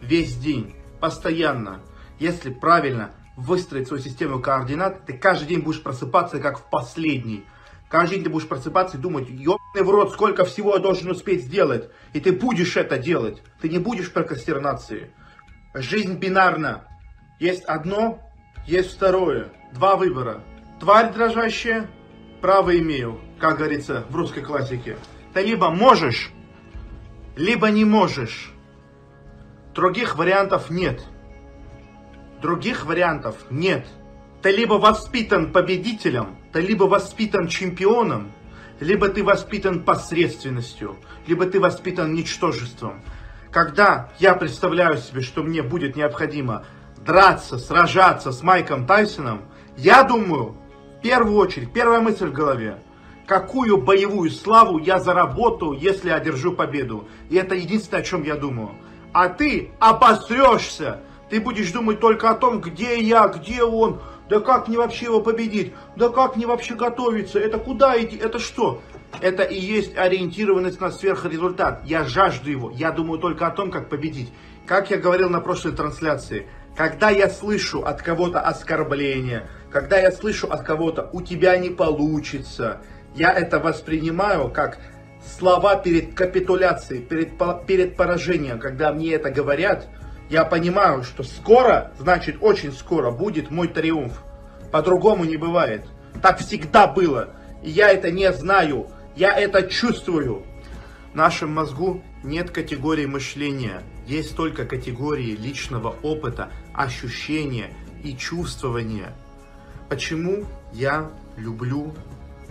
весь 0.00 0.36
день, 0.36 0.76
постоянно. 1.00 1.80
Если 2.20 2.50
правильно 2.50 3.10
выстроить 3.36 3.88
свою 3.88 4.00
систему 4.00 4.40
координат, 4.40 5.04
ты 5.04 5.14
каждый 5.14 5.48
день 5.48 5.62
будешь 5.62 5.82
просыпаться 5.82 6.38
как 6.38 6.60
в 6.60 6.70
последний. 6.70 7.44
Каждый 7.88 8.14
день 8.14 8.24
ты 8.24 8.30
будешь 8.30 8.46
просыпаться 8.46 8.96
и 8.96 9.00
думать, 9.00 9.28
ебаный 9.28 9.82
в 9.82 9.90
рот, 9.90 10.12
сколько 10.12 10.44
всего 10.44 10.74
я 10.74 10.78
должен 10.78 11.10
успеть 11.10 11.42
сделать. 11.44 11.90
И 12.12 12.20
ты 12.20 12.30
будешь 12.30 12.76
это 12.76 12.98
делать. 12.98 13.42
Ты 13.60 13.68
не 13.68 13.78
будешь 13.78 14.12
прокрастинации. 14.12 15.10
Жизнь 15.74 16.16
бинарна. 16.16 16.84
Есть 17.40 17.64
одно, 17.64 18.20
есть 18.64 18.94
второе. 18.94 19.48
Два 19.72 19.96
выбора. 19.96 20.44
Тварь 20.78 21.12
дрожащая, 21.12 21.90
право 22.40 22.78
имею, 22.78 23.20
как 23.40 23.58
говорится 23.58 24.04
в 24.08 24.14
русской 24.14 24.42
классике. 24.42 24.98
Ты 25.34 25.42
либо 25.42 25.70
можешь, 25.70 26.30
либо 27.36 27.70
не 27.70 27.84
можешь. 27.84 28.52
Других 29.74 30.16
вариантов 30.16 30.70
нет. 30.70 31.04
Других 32.42 32.86
вариантов 32.86 33.36
нет. 33.50 33.86
Ты 34.42 34.50
либо 34.52 34.74
воспитан 34.74 35.52
победителем, 35.52 36.38
ты 36.52 36.60
либо 36.60 36.84
воспитан 36.84 37.46
чемпионом, 37.46 38.32
либо 38.80 39.08
ты 39.08 39.22
воспитан 39.22 39.84
посредственностью, 39.84 40.96
либо 41.26 41.44
ты 41.44 41.60
воспитан 41.60 42.14
ничтожеством. 42.14 43.02
Когда 43.52 44.10
я 44.18 44.34
представляю 44.34 44.96
себе, 44.96 45.20
что 45.20 45.42
мне 45.42 45.62
будет 45.62 45.96
необходимо 45.96 46.64
драться, 47.04 47.58
сражаться 47.58 48.32
с 48.32 48.42
Майком 48.42 48.86
Тайсоном, 48.86 49.42
я 49.76 50.02
думаю, 50.02 50.56
в 50.98 51.02
первую 51.02 51.36
очередь, 51.36 51.72
первая 51.72 52.00
мысль 52.00 52.28
в 52.28 52.32
голове, 52.32 52.82
какую 53.30 53.76
боевую 53.76 54.28
славу 54.28 54.78
я 54.78 54.98
заработаю, 54.98 55.74
если 55.74 56.10
одержу 56.10 56.52
победу. 56.52 57.06
И 57.28 57.36
это 57.36 57.54
единственное, 57.54 58.00
о 58.00 58.04
чем 58.04 58.24
я 58.24 58.34
думаю. 58.34 58.70
А 59.12 59.28
ты 59.28 59.70
обосрешься, 59.78 61.02
ты 61.30 61.40
будешь 61.40 61.70
думать 61.70 62.00
только 62.00 62.28
о 62.28 62.34
том, 62.34 62.60
где 62.60 62.98
я, 62.98 63.28
где 63.28 63.62
он, 63.62 64.02
да 64.28 64.40
как 64.40 64.66
мне 64.66 64.78
вообще 64.78 65.04
его 65.04 65.20
победить? 65.20 65.72
Да 65.94 66.08
как 66.08 66.34
мне 66.34 66.44
вообще 66.44 66.74
готовиться? 66.74 67.38
Это 67.38 67.58
куда 67.58 67.96
идти? 68.02 68.16
Это 68.16 68.40
что? 68.40 68.82
Это 69.20 69.44
и 69.44 69.60
есть 69.60 69.96
ориентированность 69.96 70.80
на 70.80 70.90
сверхрезультат. 70.90 71.82
Я 71.84 72.02
жажду 72.02 72.50
его. 72.50 72.72
Я 72.72 72.90
думаю 72.90 73.20
только 73.20 73.46
о 73.46 73.52
том, 73.52 73.70
как 73.70 73.88
победить. 73.88 74.32
Как 74.66 74.90
я 74.90 74.96
говорил 74.96 75.30
на 75.30 75.40
прошлой 75.40 75.70
трансляции, 75.70 76.48
когда 76.76 77.10
я 77.10 77.30
слышу 77.30 77.84
от 77.84 78.02
кого-то 78.02 78.40
оскорбление, 78.40 79.48
когда 79.70 80.00
я 80.00 80.10
слышу 80.10 80.48
от 80.50 80.64
кого-то 80.64 81.10
«у 81.12 81.22
тебя 81.22 81.56
не 81.58 81.70
получится», 81.70 82.80
я 83.14 83.32
это 83.32 83.58
воспринимаю 83.58 84.50
как 84.50 84.78
слова 85.24 85.76
перед 85.76 86.14
капитуляцией, 86.14 87.02
перед, 87.02 87.32
перед 87.66 87.96
поражением. 87.96 88.58
Когда 88.58 88.92
мне 88.92 89.12
это 89.12 89.30
говорят– 89.30 89.88
я 90.30 90.44
понимаю, 90.44 91.02
что 91.02 91.24
скоро, 91.24 91.90
значит 91.98 92.36
очень 92.40 92.72
скоро 92.72 93.10
будет 93.10 93.50
мой 93.50 93.66
триумф. 93.66 94.22
По-другому 94.70 95.24
не 95.24 95.36
бывает. 95.36 95.84
Так 96.22 96.38
всегда 96.38 96.86
было. 96.86 97.34
И 97.64 97.70
я 97.70 97.90
это 97.90 98.12
не 98.12 98.32
знаю. 98.32 98.86
Я 99.16 99.36
это 99.36 99.64
чувствую. 99.64 100.44
В 101.12 101.16
нашем 101.16 101.52
мозгу 101.52 102.00
нет 102.22 102.52
категории 102.52 103.06
мышления. 103.06 103.82
Есть 104.06 104.36
только 104.36 104.64
категории 104.66 105.34
личного 105.34 105.96
опыта, 106.04 106.50
ощущения 106.72 107.72
и 108.04 108.16
чувствования. 108.16 109.12
Почему 109.88 110.44
я 110.72 111.10
люблю 111.36 111.92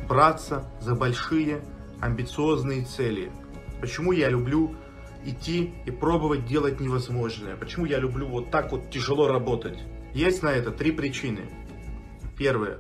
браться 0.10 0.70
за 0.82 0.96
большие 0.96 1.62
амбициозные 2.02 2.84
цели? 2.84 3.32
Почему 3.80 4.12
я 4.12 4.28
люблю 4.28 4.76
идти 5.24 5.74
и 5.86 5.92
пробовать 5.92 6.46
делать 6.46 6.80
невозможное. 6.80 7.56
Почему 7.56 7.86
я 7.86 8.00
люблю 8.00 8.28
вот 8.28 8.52
так 8.52 8.72
вот 8.72 8.90
тяжело 8.90 9.28
работать? 9.28 9.80
Есть 10.14 10.44
на 10.44 10.50
это 10.50 10.72
три 10.72 10.92
причины. 10.92 11.50
Первое. 12.38 12.80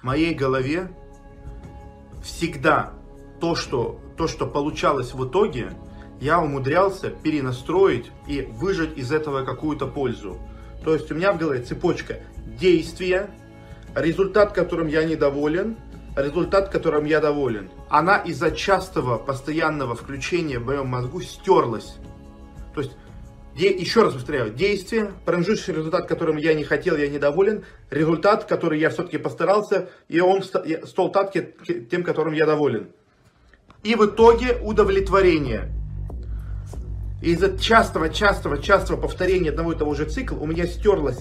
В 0.00 0.04
моей 0.04 0.34
голове 0.34 0.90
всегда 2.22 2.92
то, 3.40 3.54
что, 3.54 4.00
то, 4.16 4.26
что 4.26 4.46
получалось 4.46 5.14
в 5.14 5.28
итоге, 5.28 5.72
я 6.20 6.40
умудрялся 6.40 7.10
перенастроить 7.10 8.10
и 8.26 8.42
выжать 8.42 8.96
из 8.96 9.12
этого 9.12 9.44
какую-то 9.44 9.86
пользу. 9.86 10.38
То 10.84 10.94
есть 10.94 11.10
у 11.10 11.14
меня 11.14 11.32
в 11.32 11.38
голове 11.38 11.60
цепочка 11.62 12.20
действия, 12.58 13.30
результат, 13.94 14.52
которым 14.52 14.88
я 14.88 15.04
недоволен, 15.04 15.76
результат, 16.16 16.68
которым 16.68 17.04
я 17.04 17.20
доволен. 17.20 17.70
Она 17.88 18.18
из-за 18.18 18.50
частого, 18.50 19.18
постоянного 19.18 19.94
включения 19.94 20.58
в 20.58 20.66
моем 20.66 20.86
мозгу 20.86 21.20
стерлась. 21.20 21.96
То 22.74 22.80
есть, 22.80 22.92
еще 23.54 24.02
раз 24.02 24.14
повторяю, 24.14 24.52
действие, 24.52 25.12
промежуточный 25.24 25.76
результат, 25.76 26.06
которым 26.06 26.36
я 26.36 26.54
не 26.54 26.64
хотел, 26.64 26.96
я 26.96 27.08
недоволен, 27.08 27.64
результат, 27.90 28.44
который 28.44 28.80
я 28.80 28.90
все-таки 28.90 29.18
постарался, 29.18 29.88
и 30.08 30.20
он 30.20 30.42
стал 30.42 31.10
так 31.12 31.32
тем, 31.32 32.02
которым 32.02 32.34
я 32.34 32.46
доволен. 32.46 32.88
И 33.82 33.94
в 33.94 34.06
итоге 34.06 34.56
удовлетворение. 34.62 35.70
Из-за 37.22 37.56
частого, 37.58 38.10
частого, 38.10 38.60
частого 38.60 39.00
повторения 39.00 39.50
одного 39.50 39.72
и 39.72 39.76
того 39.76 39.94
же 39.94 40.04
цикла 40.04 40.36
у 40.38 40.46
меня 40.46 40.66
стерлось 40.66 41.20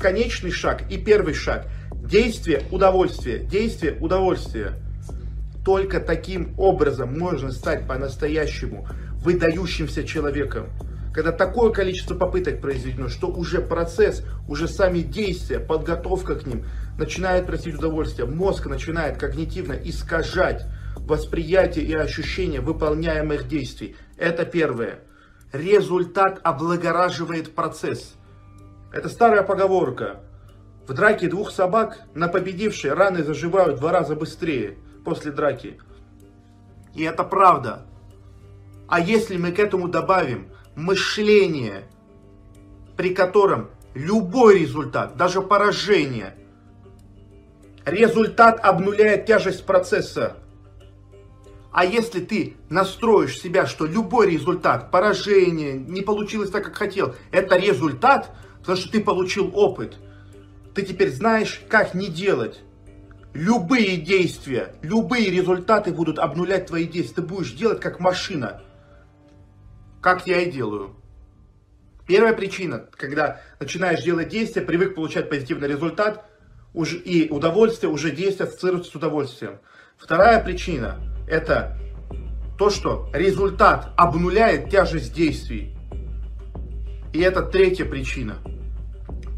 конечный 0.00 0.50
шаг 0.50 0.90
и 0.90 0.96
первый 0.96 1.34
шаг– 1.34 1.66
Действие, 2.04 2.64
удовольствие, 2.70 3.38
действие, 3.38 3.96
удовольствие. 3.98 4.74
Только 5.64 6.00
таким 6.00 6.54
образом 6.58 7.18
можно 7.18 7.50
стать 7.50 7.88
по-настоящему 7.88 8.86
выдающимся 9.22 10.04
человеком. 10.04 10.66
Когда 11.14 11.32
такое 11.32 11.72
количество 11.72 12.14
попыток 12.14 12.60
произведено, 12.60 13.08
что 13.08 13.28
уже 13.28 13.62
процесс, 13.62 14.22
уже 14.48 14.68
сами 14.68 14.98
действия, 14.98 15.58
подготовка 15.58 16.34
к 16.34 16.46
ним 16.46 16.66
начинает 16.98 17.46
просить 17.46 17.74
удовольствия. 17.74 18.26
Мозг 18.26 18.66
начинает 18.66 19.16
когнитивно 19.16 19.72
искажать 19.72 20.66
восприятие 20.98 21.86
и 21.86 21.94
ощущение 21.94 22.60
выполняемых 22.60 23.48
действий. 23.48 23.96
Это 24.18 24.44
первое. 24.44 24.98
Результат 25.54 26.38
облагораживает 26.42 27.54
процесс. 27.54 28.12
Это 28.92 29.08
старая 29.08 29.42
поговорка. 29.42 30.20
В 30.86 30.92
драке 30.92 31.28
двух 31.28 31.50
собак 31.50 32.00
на 32.14 32.28
победившей 32.28 32.92
раны 32.92 33.24
заживают 33.24 33.78
в 33.78 33.80
два 33.80 33.92
раза 33.92 34.14
быстрее 34.14 34.76
после 35.02 35.32
драки. 35.32 35.78
И 36.94 37.02
это 37.02 37.24
правда. 37.24 37.86
А 38.86 39.00
если 39.00 39.38
мы 39.38 39.52
к 39.52 39.58
этому 39.58 39.88
добавим 39.88 40.48
мышление, 40.76 41.84
при 42.98 43.14
котором 43.14 43.70
любой 43.94 44.58
результат, 44.58 45.16
даже 45.16 45.40
поражение, 45.40 46.36
результат 47.86 48.60
обнуляет 48.62 49.24
тяжесть 49.24 49.64
процесса. 49.64 50.36
А 51.72 51.86
если 51.86 52.20
ты 52.20 52.56
настроишь 52.68 53.40
себя, 53.40 53.66
что 53.66 53.86
любой 53.86 54.30
результат, 54.30 54.90
поражение, 54.90 55.72
не 55.72 56.02
получилось 56.02 56.50
так, 56.50 56.64
как 56.64 56.76
хотел, 56.76 57.14
это 57.30 57.56
результат, 57.56 58.30
потому 58.60 58.76
что 58.76 58.92
ты 58.92 59.00
получил 59.00 59.50
опыт– 59.54 59.96
ты 60.74 60.82
теперь 60.82 61.10
знаешь, 61.10 61.60
как 61.68 61.94
не 61.94 62.08
делать. 62.08 62.60
Любые 63.32 63.96
действия, 63.96 64.74
любые 64.82 65.30
результаты 65.30 65.92
будут 65.92 66.18
обнулять 66.18 66.66
твои 66.66 66.86
действия. 66.86 67.16
Ты 67.16 67.22
будешь 67.22 67.52
делать 67.52 67.80
как 67.80 68.00
машина. 68.00 68.62
Как 70.00 70.26
я 70.26 70.40
и 70.42 70.50
делаю. 70.50 70.96
Первая 72.06 72.34
причина, 72.34 72.86
когда 72.96 73.40
начинаешь 73.58 74.02
делать 74.02 74.28
действия, 74.28 74.62
привык 74.62 74.94
получать 74.94 75.30
позитивный 75.30 75.68
результат, 75.68 76.26
уже, 76.74 76.98
и 76.98 77.30
удовольствие, 77.30 77.90
уже 77.90 78.10
действие 78.10 78.48
ассоциируется 78.48 78.90
с 78.90 78.94
удовольствием. 78.94 79.60
Вторая 79.96 80.42
причина, 80.44 81.00
это 81.28 81.78
то, 82.58 82.68
что 82.68 83.08
результат 83.14 83.92
обнуляет 83.96 84.70
тяжесть 84.70 85.14
действий. 85.14 85.74
И 87.12 87.20
это 87.20 87.42
третья 87.42 87.84
причина– 87.84 88.38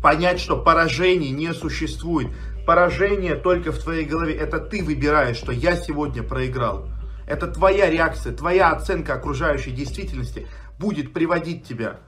понять, 0.06 0.38
что 0.38 0.56
поражений 0.56 1.30
не 1.30 1.52
существует. 1.52 2.28
Поражение 2.64 3.34
только 3.34 3.72
в 3.72 3.78
твоей 3.80 4.04
голове. 4.04 4.36
Это 4.36 4.60
ты 4.60 4.84
выбираешь, 4.84 5.36
что 5.36 5.50
я 5.50 5.74
сегодня 5.74 6.22
проиграл. 6.22 6.86
Это 7.26 7.48
твоя 7.48 7.90
реакция, 7.90 8.32
твоя 8.32 8.70
оценка 8.70 9.14
окружающей 9.14 9.72
действительности 9.72 10.46
будет 10.78 11.12
приводить 11.12 11.66
тебя 11.66 11.98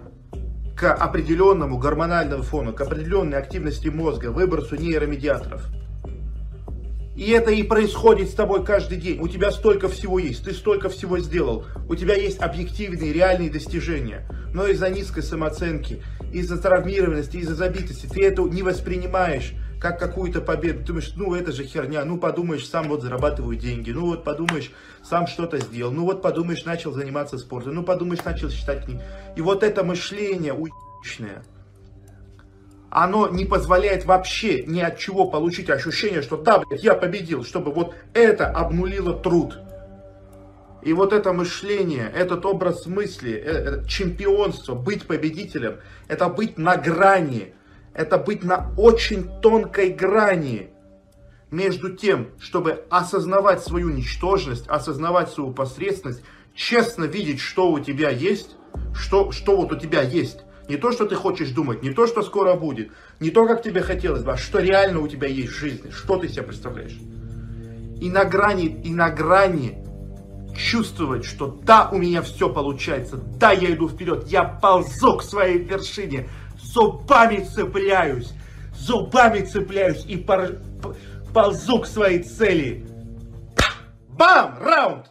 к 0.77 0.95
определенному 0.95 1.77
гормональному 1.77 2.45
фону, 2.45 2.73
к 2.73 2.81
определенной 2.83 3.37
активности 3.37 3.89
мозга, 3.89 4.29
выбросу 4.29 4.77
нейромедиаторов. 4.77 5.67
И 7.17 7.33
это 7.33 7.51
и 7.51 7.65
происходит 7.65 8.31
с 8.31 8.35
тобой 8.35 8.65
каждый 8.65 8.99
день. 8.99 9.21
У 9.21 9.27
тебя 9.27 9.51
столько 9.51 9.89
всего 9.89 10.21
есть, 10.21 10.45
ты 10.45 10.53
столько 10.53 10.89
всего 10.89 11.19
сделал. 11.19 11.65
У 11.89 11.97
тебя 11.97 12.15
есть 12.15 12.39
объективные, 12.39 13.13
реальные 13.13 13.51
достижения. 13.51 14.25
Но 14.55 14.69
из-за 14.69 14.89
низкой 14.89 15.25
самооценки, 15.25 16.01
из-за 16.33 16.59
травмированности, 16.59 17.39
из-за 17.39 17.55
забитости 17.55 18.07
ты 18.07 18.25
это 18.25 18.43
не 18.43 18.63
воспринимаешь 18.63 19.55
как 19.81 19.99
какую-то 19.99 20.41
победу. 20.41 20.81
Ты 20.81 20.87
думаешь, 20.87 21.13
ну 21.17 21.35
это 21.35 21.53
же 21.53 21.65
херня, 21.65 22.05
ну 22.05 22.19
подумаешь, 22.19 22.67
сам 22.67 22.89
вот 22.89 23.03
зарабатываю 23.03 23.57
деньги, 23.57 23.91
ну 23.91 24.07
вот 24.07 24.25
подумаешь, 24.25 24.71
сам 25.03 25.27
что-то 25.27 25.59
сделал, 25.59 25.93
ну 25.93 26.05
вот 26.05 26.23
подумаешь, 26.23 26.65
начал 26.65 26.93
заниматься 26.93 27.39
спортом, 27.39 27.75
ну 27.75 27.83
подумаешь, 27.83 28.25
начал 28.25 28.51
читать 28.51 28.85
книги. 28.85 29.03
И 29.37 29.41
вот 29.41 29.63
это 29.63 29.85
мышление 29.85 30.53
уебищное, 30.53 31.45
оно 32.91 33.29
не 33.29 33.45
позволяет 33.45 34.05
вообще 34.05 34.65
ни 34.65 34.81
от 34.81 34.99
чего 34.99 35.29
получить 35.29 35.71
ощущение, 35.71 36.23
что 36.23 36.37
да, 36.37 36.59
блядь, 36.59 36.83
я 36.83 36.95
победил, 36.95 37.45
чтобы 37.45 37.73
вот 37.73 37.95
это 38.15 38.49
обнулило 38.49 39.15
труд. 39.15 39.59
И 40.83 40.93
вот 40.93 41.13
это 41.13 41.33
мышление, 41.33 42.11
этот 42.15 42.47
образ 42.47 42.87
мысли, 42.87 43.33
это 43.33 43.87
чемпионство, 43.89 44.75
быть 44.75 45.07
победителем, 45.07 45.79
это 46.07 46.29
быть 46.29 46.57
на 46.57 46.77
грани, 46.77 47.55
это 47.95 48.17
быть 48.17 48.45
на 48.45 48.73
очень 48.77 49.29
тонкой 49.41 49.91
грани 49.91 50.71
между 51.51 51.97
тем, 51.97 52.29
чтобы 52.39 52.85
осознавать 52.91 53.63
свою 53.63 53.91
ничтожность, 53.91 54.69
осознавать 54.69 55.31
свою 55.31 55.53
посредственность, 55.53 56.23
честно 56.55 57.05
видеть, 57.05 57.41
что 57.41 57.73
у 57.73 57.81
тебя 57.81 58.11
есть, 58.11 58.57
что, 58.95 59.33
что 59.33 59.57
вот 59.57 59.73
у 59.73 59.77
тебя 59.77 60.03
есть. 60.03 60.41
Не 60.69 60.77
то, 60.77 60.93
что 60.93 61.07
ты 61.07 61.15
хочешь 61.15 61.51
думать, 61.51 61.83
не 61.83 61.91
то, 61.91 62.07
что 62.07 62.23
скоро 62.23 62.55
будет, 62.55 62.91
не 63.21 63.31
то, 63.31 63.47
как 63.47 63.63
тебе 63.63 63.81
хотелось 63.81 64.23
бы, 64.23 64.33
а 64.33 64.37
что 64.37 64.59
реально 64.59 65.01
у 65.01 65.09
тебя 65.09 65.27
есть 65.27 65.51
в 65.51 65.57
жизни, 65.57 65.91
что 65.91 66.19
ты 66.19 66.29
себе 66.29 66.43
представляешь. 66.43 66.99
И 68.01 68.11
на 68.11 68.25
грани, 68.27 68.67
и 68.67 68.91
на 68.91 69.11
грани 69.11 69.83
чувствовать, 70.59 71.25
что 71.25 71.47
да, 71.63 71.89
у 71.91 71.99
меня 71.99 72.21
все 72.23 72.53
получается, 72.53 73.17
да, 73.17 73.53
я 73.53 73.73
иду 73.73 73.89
вперед, 73.89 74.27
я 74.27 74.45
ползу 74.45 75.17
к 75.17 75.23
своей 75.23 75.59
вершине, 75.59 76.29
зубами 76.59 77.45
цепляюсь, 77.45 78.33
зубами 78.75 79.41
цепляюсь 79.45 80.05
и 80.07 80.17
пор... 80.17 80.59
ползу 81.33 81.81
к 81.81 81.87
своей 81.87 82.23
цели. 82.23 82.85
Бам! 84.09 84.59
Раунд! 84.61 85.07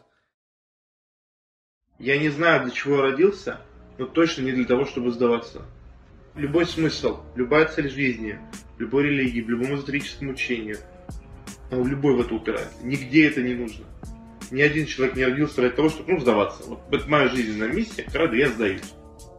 Я 1.98 2.20
не 2.20 2.30
знаю, 2.30 2.64
для 2.64 2.72
чего 2.72 2.98
я 2.98 3.02
родился, 3.04 3.62
но 3.98 4.06
точно 4.06 4.44
не 4.44 4.52
для 4.52 4.66
того, 4.66 4.86
чтобы 4.86 5.12
сдаваться. 5.12 5.64
Любой 6.36 6.68
смысл, 6.68 7.22
любая 7.36 7.66
цель 7.66 7.90
жизни, 7.90 8.38
любой 8.78 9.04
религии, 9.04 9.42
в 9.42 9.50
любом 9.50 9.76
эзотерическом 9.76 10.30
учении, 10.30 10.76
любой 11.72 12.16
в 12.16 12.22
это 12.22 12.36
упирается. 12.36 12.86
Нигде 12.86 13.28
это 13.28 13.42
не 13.42 13.56
нужно 13.56 13.86
ни 14.52 14.62
один 14.62 14.86
человек 14.86 15.16
не 15.16 15.26
родился 15.26 15.62
ради 15.62 15.76
того, 15.76 15.90
чтобы 15.90 16.14
ну, 16.14 16.20
сдаваться. 16.20 16.64
Вот 16.64 16.82
это 16.92 17.10
моя 17.10 17.28
жизненная 17.28 17.72
миссия, 17.72 18.04
когда 18.04 18.36
я 18.36 18.50
сдаюсь. 18.50 18.94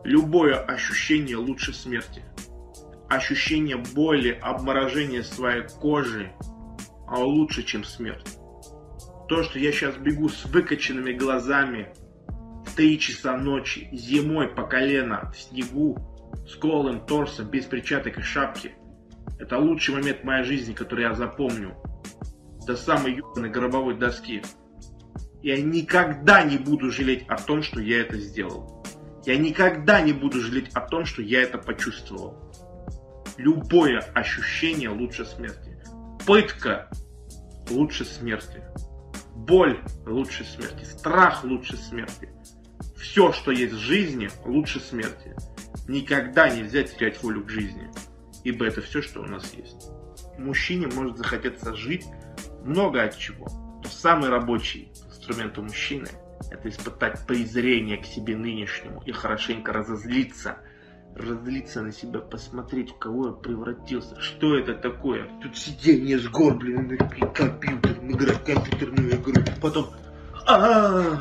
Любое 0.05 0.59
ощущение 0.59 1.37
лучше 1.37 1.73
смерти. 1.73 2.23
Ощущение 3.09 3.77
боли, 3.95 4.39
обморожения 4.43 5.23
своей 5.23 5.63
кожи 5.81 6.33
а 7.09 7.21
лучше, 7.21 7.63
чем 7.63 7.85
смерть. 7.85 8.39
То, 9.29 9.43
что 9.43 9.59
я 9.59 9.73
сейчас 9.73 9.97
бегу 9.97 10.29
с 10.29 10.45
выкоченными 10.47 11.13
глазами 11.13 11.93
в 12.67 12.75
3 12.77 12.99
часа 12.99 13.37
ночи, 13.37 13.89
зимой 13.93 14.49
по 14.49 14.65
колено, 14.65 15.33
в 15.35 15.39
снегу, 15.39 15.97
с 16.47 16.57
голым 16.57 17.05
торсом, 17.07 17.49
без 17.49 17.65
перчаток 17.65 18.19
и 18.19 18.23
шапки, 18.23 18.73
это 19.39 19.59
лучший 19.59 19.95
момент 19.95 20.25
моей 20.25 20.45
жизни, 20.45 20.75
который 20.75 21.05
я 21.05 21.15
запомню. 21.15 21.77
До 22.67 22.77
самой 22.77 23.15
ебаной 23.15 23.51
гробовой 23.51 23.95
доски. 23.97 24.43
Я 25.43 25.61
никогда 25.63 26.43
не 26.43 26.59
буду 26.59 26.91
жалеть 26.91 27.25
о 27.29 27.37
том, 27.37 27.63
что 27.63 27.81
я 27.81 28.01
это 28.01 28.19
сделал. 28.19 28.85
Я 29.25 29.37
никогда 29.37 30.01
не 30.01 30.13
буду 30.13 30.41
жалеть 30.41 30.71
о 30.75 30.81
том, 30.81 31.05
что 31.05 31.23
я 31.23 31.43
это 31.43 31.59
почувствовал. 31.59 32.53
Любое 33.37 34.01
ощущение 34.15 34.89
лучше 34.89 35.25
смерти. 35.25 35.79
Пытка 36.27 36.91
лучше 37.71 38.05
смерти. 38.05 38.63
Боль 39.37 39.81
лучше 40.07 40.45
смерти. 40.45 40.85
Страх 40.85 41.45
лучше 41.45 41.77
смерти. 41.77 42.31
Все, 42.97 43.33
что 43.33 43.53
есть 43.53 43.75
в 43.75 43.79
жизни, 43.79 44.29
лучше 44.45 44.81
смерти. 44.81 45.37
Никогда 45.87 46.49
нельзя 46.49 46.83
терять 46.83 47.23
волю 47.23 47.45
к 47.45 47.51
жизни. 47.51 47.89
Ибо 48.43 48.67
это 48.67 48.81
все, 48.81 49.03
что 49.03 49.21
у 49.21 49.25
нас 49.25 49.53
есть. 49.55 49.89
Мужчине 50.37 50.89
может 50.89 51.17
захотеться 51.17 51.75
жить 51.75 52.07
много 52.65 53.03
от 53.03 53.17
чего. 53.17 53.47
Но 53.83 53.89
самый 53.89 54.31
рабочий 54.31 54.91
инструмент 55.29 55.59
у 55.59 55.63
мужчины– 55.63 56.09
это 56.51 56.69
испытать 56.69 57.27
презрение 57.27 57.99
к 57.99 58.07
себе 58.07 58.37
нынешнему 58.37 59.03
и 59.05 59.13
хорошенько 59.13 59.73
разозлиться. 59.73 60.59
Разлиться 61.15 61.83
на 61.83 61.93
себя, 61.93 62.21
посмотреть, 62.21 62.93
в 62.93 62.99
кого 62.99 63.29
я 63.29 63.33
превратился, 63.33 64.19
что 64.21 64.57
это 64.57 64.75
такое. 64.75 65.29
Тут 65.43 65.57
сидение 65.57 66.19
сгорбленное, 66.19 66.97
компьютер, 67.35 67.99
играть 68.03 68.45
компьютерную 68.45 69.17
игру, 69.17 69.43
потом 69.61 69.89
а 70.47 71.19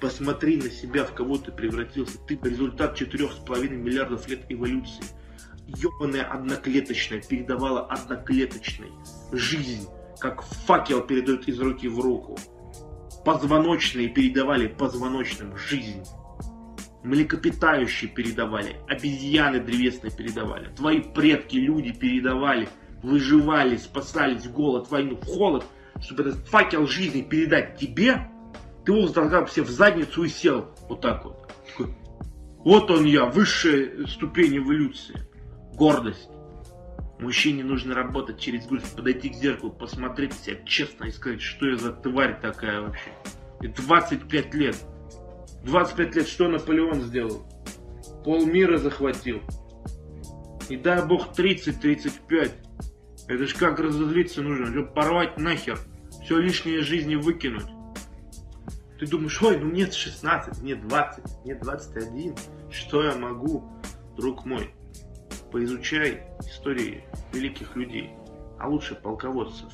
Посмотри 0.00 0.56
на 0.56 0.68
себя, 0.68 1.04
в 1.04 1.14
кого 1.14 1.38
ты 1.38 1.52
превратился. 1.52 2.18
Ты 2.26 2.38
результат 2.42 2.96
четырех 2.96 3.32
с 3.32 3.36
половиной 3.36 3.76
миллиардов 3.76 4.28
лет 4.28 4.44
эволюции. 4.48 5.04
Ёбаная 5.68 6.24
одноклеточная 6.24 7.22
передавала 7.22 7.86
одноклеточной 7.86 8.90
жизнь, 9.30 9.88
как 10.18 10.42
факел 10.42 11.02
передает 11.02 11.46
из 11.46 11.60
руки 11.60 11.86
в 11.86 12.00
руку 12.00 12.36
позвоночные 13.24 14.08
передавали 14.08 14.68
позвоночным 14.68 15.56
жизнь. 15.56 16.04
Млекопитающие 17.02 18.08
передавали, 18.08 18.76
обезьяны 18.88 19.60
древесные 19.60 20.12
передавали, 20.12 20.68
твои 20.76 21.00
предки, 21.00 21.56
люди 21.56 21.92
передавали, 21.92 22.68
выживали, 23.02 23.76
спасались 23.76 24.46
в 24.46 24.52
голод, 24.52 24.88
войну, 24.90 25.16
в 25.16 25.24
холод, 25.26 25.64
чтобы 26.00 26.22
этот 26.22 26.46
факел 26.48 26.86
жизни 26.86 27.22
передать 27.22 27.76
тебе, 27.76 28.28
ты 28.84 28.92
его 28.92 29.02
вздолгал 29.02 29.46
все 29.46 29.62
в 29.62 29.70
задницу 29.70 30.24
и 30.24 30.28
сел 30.28 30.66
вот 30.88 31.00
так 31.00 31.24
вот. 31.24 31.52
Вот 32.64 32.90
он 32.92 33.04
я, 33.04 33.24
высшая 33.24 34.06
ступень 34.06 34.58
эволюции. 34.58 35.16
Гордость. 35.74 36.28
Мужчине 37.18 37.62
нужно 37.62 37.94
работать 37.94 38.40
через 38.40 38.66
грусть, 38.66 38.96
подойти 38.96 39.28
к 39.28 39.34
зеркалу, 39.34 39.72
посмотреть 39.72 40.32
себя 40.34 40.56
честно 40.64 41.04
и 41.04 41.10
сказать, 41.10 41.40
что 41.40 41.68
я 41.68 41.76
за 41.76 41.92
тварь 41.92 42.40
такая 42.40 42.80
вообще. 42.80 43.10
И 43.60 43.68
25 43.68 44.54
лет. 44.54 44.76
25 45.64 46.16
лет 46.16 46.28
что 46.28 46.48
Наполеон 46.48 47.00
сделал? 47.02 47.46
Пол 48.24 48.44
мира 48.46 48.78
захватил. 48.78 49.40
И 50.68 50.76
дай 50.76 51.06
бог 51.06 51.38
30-35. 51.38 52.50
Это 53.28 53.46
ж 53.46 53.54
как 53.54 53.78
разозлиться 53.78 54.42
нужно, 54.42 54.82
порвать 54.82 55.38
нахер. 55.38 55.78
Все 56.24 56.38
лишнее 56.38 56.82
жизни 56.82 57.14
выкинуть. 57.14 57.66
Ты 58.98 59.06
думаешь, 59.06 59.40
ой, 59.42 59.58
ну 59.58 59.70
нет 59.70 59.94
16, 59.94 60.62
нет 60.62 60.86
20, 60.86 61.44
нет 61.44 61.60
21. 61.60 62.36
Что 62.70 63.02
я 63.02 63.16
могу, 63.16 63.64
друг 64.16 64.44
мой? 64.44 64.74
Поизучай 65.52 66.22
истории 66.40 67.04
великих 67.30 67.76
людей, 67.76 68.10
а 68.58 68.68
лучше 68.68 68.94
полководцев. 68.94 69.70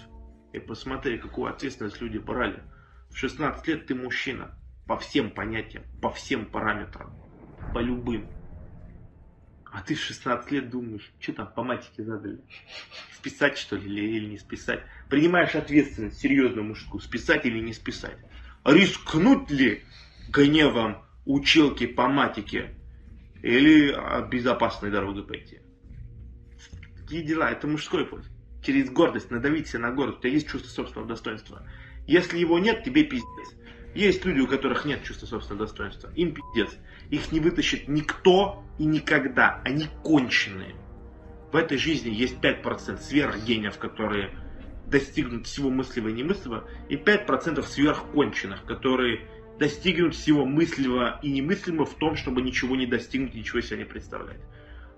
И 0.53 0.59
посмотри, 0.59 1.19
какую 1.19 1.49
ответственность 1.49 2.01
люди 2.01 2.19
брали. 2.19 2.64
В 3.11 3.17
16 3.17 3.64
лет 3.69 3.87
ты 3.87 3.95
мужчина. 3.95 4.59
По 4.88 4.99
всем 4.99 5.31
понятиям, 5.31 5.85
по 6.03 6.11
всем 6.11 6.47
параметрам. 6.47 7.14
По 7.73 7.79
любым. 7.79 8.27
А 9.71 9.83
ты 9.83 9.95
в 9.95 10.01
16 10.01 10.51
лет 10.51 10.69
думаешь, 10.69 11.12
что 11.21 11.33
там 11.35 11.53
по 11.55 11.62
матике 11.62 12.03
задали? 12.03 12.41
Списать 13.14 13.57
что 13.57 13.77
ли 13.77 13.85
или, 13.85 14.17
или 14.17 14.27
не 14.31 14.38
списать? 14.38 14.83
Принимаешь 15.09 15.55
ответственность 15.55 16.19
серьезную 16.19 16.64
мужскую, 16.64 17.01
списать 17.01 17.47
или 17.47 17.61
не 17.61 17.73
списать? 17.73 18.17
Рискнуть 18.64 19.49
ли 19.53 19.85
гневом 20.29 21.05
училки 21.25 21.87
по 21.87 22.09
матике 22.09 22.75
или 23.43 23.95
безопасной 24.29 24.91
дорогой 24.91 25.25
пойти? 25.25 25.61
Такие 27.09 27.23
дела, 27.23 27.51
это 27.51 27.66
мужской 27.66 28.05
путь. 28.05 28.25
Через 28.62 28.90
гордость, 28.90 29.31
надавить 29.31 29.68
себе 29.68 29.79
на 29.79 29.92
гордость. 29.92 30.18
У 30.18 30.23
тебя 30.23 30.33
есть 30.33 30.49
чувство 30.49 30.68
собственного 30.68 31.09
достоинства. 31.09 31.62
Если 32.07 32.38
его 32.38 32.59
нет, 32.59 32.85
тебе 32.85 33.05
пиздец. 33.05 33.55
Есть 33.94 34.25
люди, 34.27 34.40
у 34.40 34.47
которых 34.47 34.85
нет 34.85 35.03
чувства 35.05 35.27
собственного 35.27 35.66
достоинства. 35.66 36.12
Им 36.16 36.35
пиздец. 36.35 36.77
Их 37.09 37.33
не 37.33 37.40
вытащит 37.40 37.88
никто 37.88 38.62
и 38.79 38.85
никогда. 38.85 39.62
Они 39.64 39.87
конченые. 40.03 40.75
В 41.51 41.57
этой 41.57 41.79
жизни 41.79 42.11
есть 42.11 42.37
5% 42.42 43.01
сверхгениев, 43.01 43.79
которые 43.79 44.33
достигнут 44.87 45.47
всего 45.47 45.71
мыслимого 45.71 46.11
и 46.11 46.14
немыслимого, 46.14 46.68
и 46.90 46.97
5% 46.97 47.62
сверхконченных, 47.62 48.64
которые 48.64 49.27
достигнут 49.59 50.14
всего 50.14 50.44
мыслимого 50.44 51.21
и 51.23 51.31
немыслимого 51.31 51.87
в 51.87 51.94
том, 51.94 52.16
чтобы 52.16 52.42
ничего 52.42 52.77
не 52.77 52.87
достигнуть, 52.87 53.35
ничего 53.35 53.62
себе 53.62 53.79
не 53.79 53.85
представлять. 53.85 54.40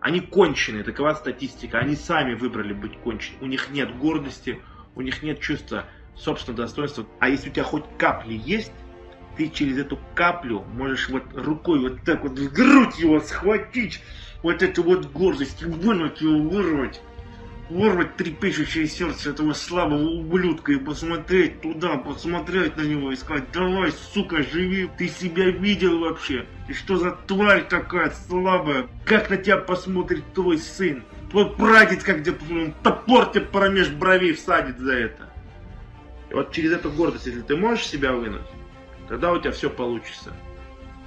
Они 0.01 0.21
конченые, 0.21 0.83
такова 0.83 1.15
статистика. 1.15 1.79
Они 1.79 1.95
сами 1.95 2.35
выбрали 2.35 2.73
быть 2.73 2.99
конченными. 2.99 3.45
У 3.45 3.47
них 3.47 3.71
нет 3.71 3.97
гордости, 3.99 4.61
у 4.95 5.03
них 5.03 5.23
нет 5.23 5.41
чувства 5.41 5.85
собственного 6.17 6.65
достоинства. 6.65 7.07
А 7.19 7.29
если 7.29 7.51
у 7.51 7.53
тебя 7.53 7.65
хоть 7.65 7.85
капли 7.99 8.35
есть, 8.35 8.73
ты 9.37 9.49
через 9.49 9.79
эту 9.79 9.99
каплю 10.15 10.65
можешь 10.75 11.09
вот 11.09 11.25
рукой 11.35 11.81
вот 11.81 12.03
так 12.05 12.23
вот 12.23 12.39
в 12.39 12.53
грудь 12.53 12.99
его 12.99 13.21
схватить, 13.21 14.03
вот 14.43 14.63
эту 14.63 14.83
вот 14.83 15.07
гордость, 15.13 15.63
вынуть 15.63 16.21
его, 16.21 16.49
вырвать. 16.49 17.01
Вырвать 17.71 18.17
трепещущее 18.17 18.87
сердце 18.87 19.31
этого 19.31 19.53
слабого 19.53 20.03
ублюдка 20.03 20.73
и 20.73 20.77
посмотреть 20.77 21.61
туда, 21.61 21.97
посмотреть 21.97 22.77
на 22.77 22.83
него 22.83 23.13
и 23.13 23.17
сказать, 23.17 23.51
давай, 23.53 23.93
сука, 23.93 24.43
живи, 24.43 24.91
ты 24.99 25.09
себя 25.09 25.51
видел 25.51 26.01
вообще? 26.01 26.47
И 26.69 26.73
что 26.73 26.97
за 26.97 27.13
тварь 27.13 27.67
такая 27.69 28.13
слабая? 28.27 28.89
Как 29.05 29.31
на 29.31 29.37
тебя 29.37 29.57
посмотрит 29.57 30.25
твой 30.35 30.59
сын? 30.59 31.05
Твой 31.31 31.49
прадед 31.55 32.03
как 32.03 32.21
где 32.21 32.37
топор 32.83 33.27
тебе 33.27 33.43
промеж 33.43 33.89
бровей 33.91 34.33
всадит 34.33 34.79
за 34.79 34.93
это. 34.93 35.31
И 36.29 36.35
вот 36.35 36.53
через 36.53 36.73
эту 36.73 36.91
гордость, 36.91 37.27
если 37.27 37.41
ты 37.41 37.57
можешь 37.57 37.87
себя 37.87 38.13
вынуть, 38.13 38.43
тогда 39.09 39.33
у 39.33 39.39
тебя 39.39 39.53
все 39.53 39.71
получится. 39.71 40.33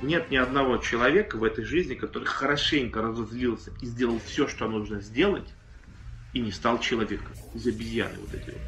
Нет 0.02 0.32
ни 0.32 0.38
одного 0.38 0.78
человека 0.78 1.38
в 1.38 1.44
этой 1.44 1.66
жизни, 1.66 1.96
который 1.96 2.26
хорошенько 2.26 3.02
разозлился 3.02 3.72
и 3.82 3.86
сделал 3.86 4.20
все, 4.26 4.48
что 4.48 4.68
нужно 4.68 5.02
сделать, 5.02 5.48
и 6.34 6.40
не 6.40 6.52
стал 6.52 6.80
человеком. 6.80 7.32
Из 7.54 7.66
обезьяны 7.68 8.18
вот 8.20 8.34
эти 8.34 8.52
вот. 8.52 8.62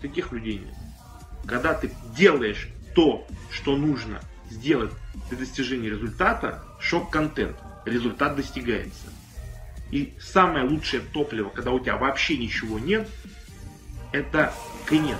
Таких 0.00 0.32
людей 0.32 0.58
нет. 0.58 0.74
Когда 1.46 1.74
ты 1.74 1.90
делаешь 2.16 2.68
то, 2.94 3.26
что 3.50 3.76
нужно 3.76 4.20
сделать 4.50 4.92
для 5.28 5.38
достижения 5.38 5.90
результата, 5.90 6.64
шок-контент. 6.80 7.56
Результат 7.84 8.36
достигается. 8.36 9.12
И 9.90 10.14
самое 10.20 10.64
лучшее 10.66 11.02
топливо, 11.12 11.48
когда 11.48 11.72
у 11.72 11.80
тебя 11.80 11.96
вообще 11.96 12.36
ничего 12.36 12.78
нет, 12.78 13.08
это 14.12 14.52
гнев. 14.88 15.18